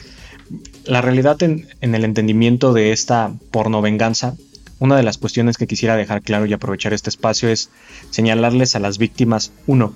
[0.85, 4.35] La realidad en, en el entendimiento de esta pornovenganza,
[4.79, 7.69] una de las cuestiones que quisiera dejar claro y aprovechar este espacio es
[8.09, 9.93] señalarles a las víctimas, uno,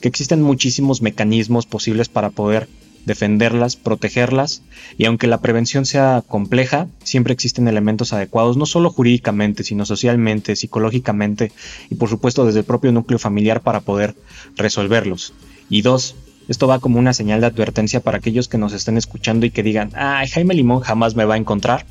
[0.00, 2.68] que existen muchísimos mecanismos posibles para poder
[3.06, 4.62] defenderlas, protegerlas,
[4.96, 10.56] y aunque la prevención sea compleja, siempre existen elementos adecuados, no solo jurídicamente, sino socialmente,
[10.56, 11.52] psicológicamente
[11.90, 14.14] y por supuesto desde el propio núcleo familiar para poder
[14.56, 15.34] resolverlos.
[15.68, 16.16] Y dos,
[16.48, 19.62] esto va como una señal de advertencia para aquellos que nos estén escuchando y que
[19.62, 21.86] digan, ay, Jaime Limón jamás me va a encontrar.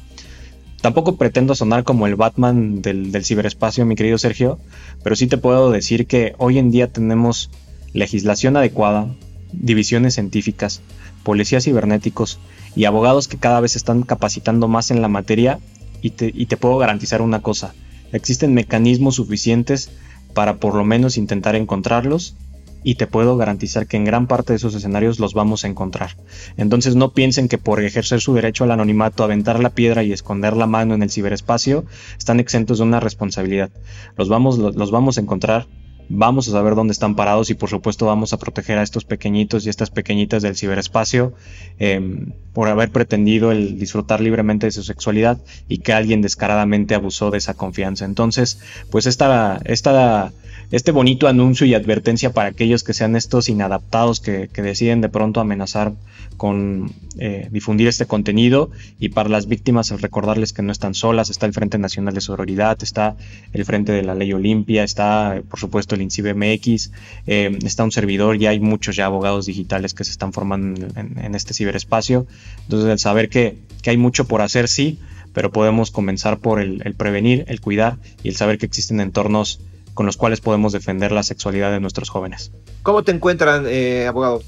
[0.81, 4.59] Tampoco pretendo sonar como el Batman del, del ciberespacio, mi querido Sergio,
[5.01, 7.49] pero sí te puedo decir que hoy en día tenemos
[7.93, 9.07] legislación adecuada,
[9.53, 10.81] divisiones científicas,
[11.23, 12.39] policías cibernéticos
[12.75, 15.59] y abogados que cada vez están capacitando más en la materia
[16.01, 17.73] y te, puedo garantizar una cosa,
[18.11, 19.89] existen mecanismos suficientes
[20.33, 22.35] para por lo menos intentar encontrarlos
[22.83, 26.17] y te puedo garantizar que en gran parte de esos escenarios los vamos a encontrar.
[26.57, 30.57] Entonces no piensen que por ejercer su derecho al anonimato, aventar la piedra y esconder
[30.57, 31.85] la mano en el ciberespacio,
[32.17, 33.69] están exentos de una responsabilidad.
[34.17, 35.67] Los vamos, los vamos a encontrar
[36.09, 39.65] vamos a saber dónde están parados y por supuesto vamos a proteger a estos pequeñitos
[39.65, 41.33] y estas pequeñitas del ciberespacio
[41.79, 47.31] em, por haber pretendido el disfrutar libremente de su sexualidad y que alguien descaradamente abusó
[47.31, 48.05] de esa confianza.
[48.05, 48.59] Entonces,
[48.91, 50.31] pues esta, esta
[50.73, 55.39] este bonito anuncio y advertencia para aquellos que sean estos inadaptados que, deciden de pronto
[55.39, 55.93] amenazar
[56.35, 61.45] con eh, difundir este contenido y para las víctimas recordarles que no están solas, está
[61.45, 63.15] el Frente Nacional de Sororidad, está
[63.51, 66.91] el Frente de la Ley Olimpia, está por supuesto el INCIBE MX,
[67.27, 71.35] eh, está un servidor y hay muchos ya abogados digitales que se están formando en,
[71.35, 72.25] este ciberespacio.
[72.63, 74.97] Entonces el saber que, hay mucho por hacer, sí,
[75.33, 79.59] pero podemos comenzar por el, el prevenir, el cuidar y el saber que existen entornos
[79.93, 82.51] con los cuales podemos defender la sexualidad de nuestros jóvenes.
[82.81, 84.41] ¿Cómo te encuentran, eh, abogado?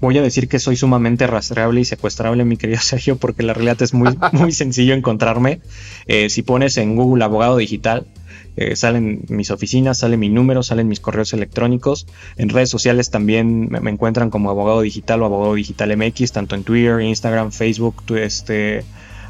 [0.00, 3.80] Voy a decir que soy sumamente rastreable y secuestrable, mi querido Sergio, porque la realidad
[3.82, 5.60] es muy, muy sencillo encontrarme.
[6.06, 8.06] Eh, si pones en Google abogado digital,
[8.56, 12.06] eh, salen mis oficinas, sale mi número, salen mis correos electrónicos.
[12.36, 16.54] En redes sociales también me, me, encuentran como abogado digital o abogado digital MX, tanto
[16.54, 18.84] en Twitter, Instagram, Facebook, este,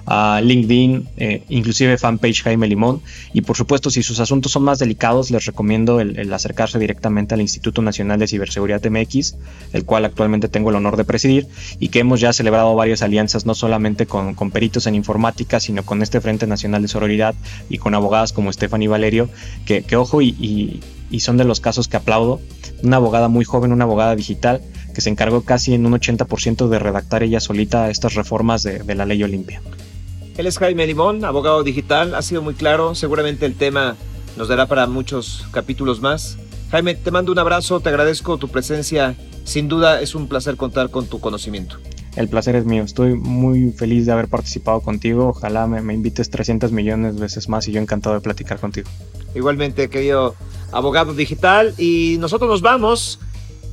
[0.07, 3.03] a LinkedIn, eh, inclusive fanpage Jaime Limón.
[3.33, 7.41] Y por supuesto, si sus asuntos son más delicados, les recomiendo el, acercarse directamente al
[7.41, 9.35] Instituto Nacional de Ciberseguridad MX,
[9.73, 11.49] el cual actualmente tengo el honor de presidir,
[11.81, 16.03] y que hemos ya celebrado varias alianzas, no solamente con, peritos en informática, sino con
[16.03, 17.35] este Frente Nacional de Sororidad
[17.69, 19.29] y con abogadas como Stephanie Valerio,
[19.65, 20.81] que, ojo, y,
[21.19, 22.41] son de los casos que aplaudo.
[22.83, 24.61] Una abogada muy joven, una abogada digital,
[24.95, 28.95] que se encargó casi en un 80% de redactar ella solita estas reformas de, de
[28.95, 29.61] la ley Olimpia.
[30.37, 32.15] Él es Jaime Limón, abogado digital.
[32.15, 32.95] Ha sido muy claro.
[32.95, 33.97] Seguramente el tema
[34.37, 36.37] nos dará para muchos capítulos más.
[36.71, 39.17] Jaime, te mando un abrazo, te agradezco tu presencia.
[39.45, 41.79] Sin duda es un placer contar con tu conocimiento.
[42.17, 42.83] El placer es mío.
[42.83, 45.29] Estoy muy feliz de haber participado contigo.
[45.29, 48.91] Ojalá me, invites 300 millones de veces más y yo encantado de platicar contigo.
[49.35, 50.35] Igualmente, querido
[50.71, 51.73] abogado digital.
[51.79, 53.21] Y nosotros nos vamos,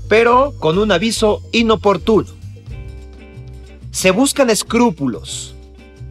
[0.07, 2.29] pero con un aviso inoportuno.
[3.91, 5.52] Se buscan escrúpulos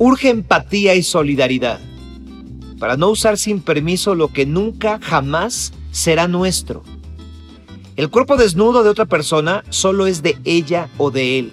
[0.04, 1.78] Urge empatía y solidaridad
[2.80, 6.82] para no usar sin permiso lo que nunca jamás será nuestro.
[7.94, 11.52] El cuerpo desnudo de otra persona solo es de ella o de él.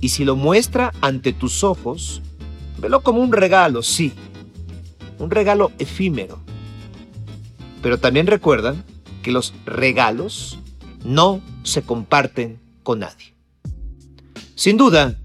[0.00, 2.22] Y si lo muestra ante tus ojos,
[2.78, 4.14] velo como un regalo, sí.
[5.18, 6.38] Un regalo efímero.
[7.82, 8.74] Pero también recuerda
[9.22, 10.58] que los regalos
[11.04, 13.34] no se comparten con nadie.
[14.54, 15.18] Sin duda,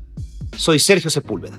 [0.58, 1.58] soy Sergio Sepúlveda.